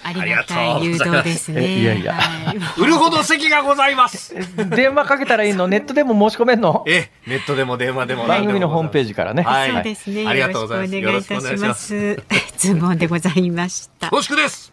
[0.04, 1.64] ありがたい誘導ですね。
[1.64, 4.34] えいやいやはい売るほど席がございます。
[4.70, 5.68] 電話かけたらいいの？
[5.68, 6.84] ネットでも申し込めんの？
[6.88, 9.12] え、ネットでも電話でも番組のホームページ。
[9.12, 9.44] ジからね。
[9.44, 10.28] はいそうですね。
[10.28, 12.58] ありよがとうござろしくお願いますいいたします。
[12.58, 14.12] ズボンでございましたよ。
[14.14, 14.72] ろしくです。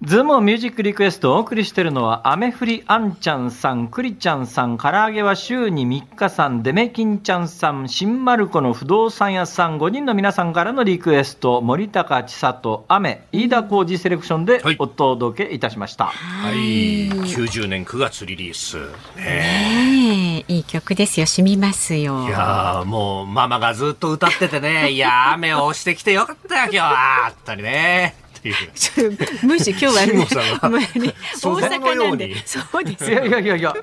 [0.00, 16.04] ズームオンミュージックリクエストをお送りしているのは、アメフリあんちゃんさん、クリちゃんさん、唐揚げは週に3日さん、デメキンちゃんさん、新丸子の不動産屋さん、5人の皆さんからのリクエスト、森高千里、雨、飯田浩司セレクションではいお届けいたしました。
[16.04, 17.10] はい。
[17.10, 18.76] 90年9月リリース。
[19.16, 21.26] ねねえいい曲ですよ。
[21.26, 22.28] 染みますよ。
[22.28, 27.32] いやーもうママがずっと歌っててね、いやー雨を推してきてよかったよ今日は。
[27.32, 28.27] ったりね。
[28.38, 28.54] っていう。
[28.74, 30.26] ちょっとむしろ今日はね
[31.42, 33.26] 大阪なんで、そうですいやよ。
[33.26, 33.74] いやいやいや、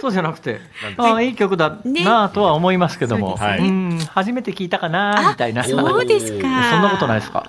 [0.00, 0.60] そうじゃなくて
[0.96, 6.48] ああ、いい曲だなあとは思いますけども、ねうん、初めて聞いたかなみたいな、そんそうですか。
[6.48, 7.44] なことないですか？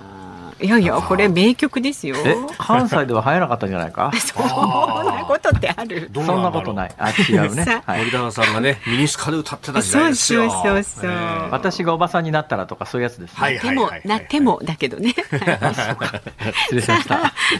[0.62, 2.16] いやいや、これ名曲ですよ。
[2.24, 4.10] え、関西では流行らなかったんじゃないか？
[4.16, 6.10] そんなことってある？
[6.14, 6.94] そんなことない。
[6.98, 7.82] あ、違うねさ。
[7.84, 10.50] はい森高さんがね、ミニスカで歌ってた時そう代ですよ。
[10.50, 11.10] そうそうそう。
[11.10, 11.16] ね
[11.50, 13.36] 私がおばさんになったらとかそういうやつですね。
[13.36, 15.14] はいでも、なってもだけどね。
[15.14, 17.16] 失礼しました。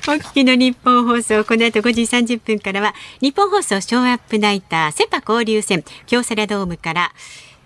[0.09, 7.13] お聞きの日本放送、この後5時30分からは、日本放送ショーアップナイター、セパ交流戦、京セラドームから、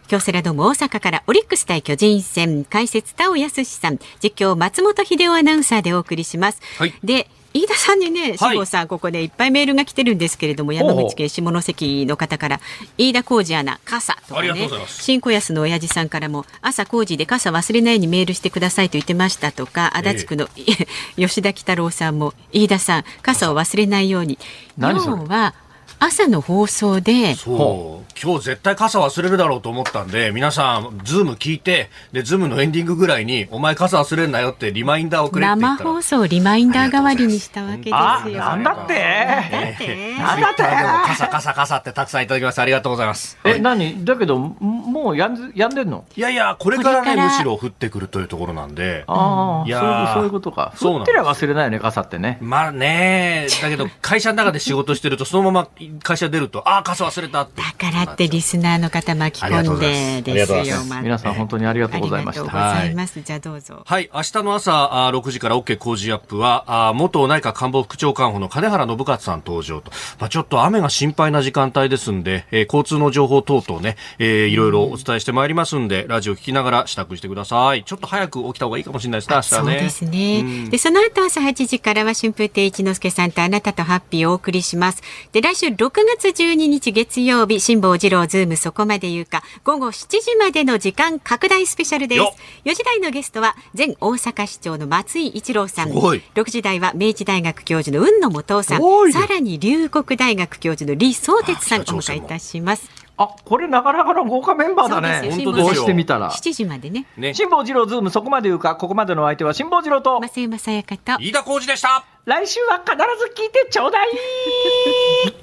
[0.07, 6.61] 京セラドーム大阪からオリックス対巨人戦、解説田尾康さん、実況松本秀夫アナウンサーでお送りします。
[6.78, 6.94] はい。
[7.02, 8.38] で、飯田さんにね、はい。
[8.38, 12.61] 志保さん、ここでいっぱいメールが来てるんですけれども、山口県下関の方から、
[12.98, 20.48] 飯田浩二アナ、傘とかね新小安の親父さんからも、朝工事で傘忘れないようにメールしてくださいと言ってましたとか、足立区の、
[21.16, 24.38] 吉田喜太郎さんも、飯田さん、傘を忘れないように。
[24.76, 25.16] 何それ？
[25.16, 25.54] 要は、
[25.99, 28.07] 朝の放送で、そう。
[28.22, 35.90] 今日絶対傘忘れるだろうと思ったんで、皆さん、ズーム聞いて、で、ズームのエンディングぐらいに、お前傘忘れんなよってリマインダーをくれって言ったら。
[35.90, 37.97] 生放送をリマインダー代わりにしたわけですよ。
[37.97, 38.94] あ、なんだって？
[38.94, 40.14] だって？
[40.16, 40.62] なんだって？
[41.09, 43.38] 傘傘傘ってたくさんいただきましてありがとうございます。
[43.44, 49.05] え、何だけど、もうやんやんでんのいやいや、これからね、むしろ降ってくるというところなんで。
[49.09, 50.72] ああ、いやそういうーそういうことか。
[50.76, 52.38] そうなんです降ってりゃ忘れないよね、傘ってね。
[52.40, 55.68] まあね、だけど、会社の中で仕事してると、そのまま
[56.03, 57.62] 会社出ると、ああ、傘忘れたって。
[57.62, 60.84] だからってリスナーの方巻き込んでですよ。
[60.89, 62.43] ま皆さん本当にありがとうございました。
[62.43, 63.20] ありがとうございます。
[63.22, 63.82] じゃあどうぞ。
[63.84, 64.11] はい。
[64.14, 69.91] 明日の朝あー6時から OK 工事アップは、あー元内閣官房副長官補の金原信勝さん登場と。
[70.20, 77.84] まあ、ちょっと雨が心配な時間帯ですんで、えー交通の情報等々ね、えーいろいろをお伝えしてまいりますんで、ラジオ聞きながら支度してください。
[77.84, 79.72] ちょっと早く起きた方がいいかもしれないですね、明日はね。
[79.72, 80.68] そうですね。
[80.70, 85.03] で、その後朝8時からは春風亭一之輔さんとあなたとハッピーをお送りします。
[85.32, 85.91] で、来週6
[86.22, 92.22] 月12日月曜日、辛坊治郎ズームそこまで言うか、午後7時までの時間拡大スペシャルです。
[92.64, 95.91] 4時台のゲストは、前大阪市長の松井一郎さん。
[95.91, 99.12] 6時台は明治大学教授の海野素央さん。
[99.12, 102.91] さらに龍谷大学教授の李相哲さんお迎えいたします。
[103.18, 105.31] あ、これなかなかの豪華メンバーだね。
[105.31, 105.74] 本当ですよ。
[105.74, 106.31] してみたら。
[106.31, 107.07] 7時までね。
[107.18, 110.20] ね辛坊治郎ズームそこまで言うか、ここまでの相手は辛坊治郎と。
[110.20, 111.12] 増山さやかと。
[111.20, 112.07] 飯田浩司でした。
[112.24, 114.09] 来週は必ず聞いてちょうだい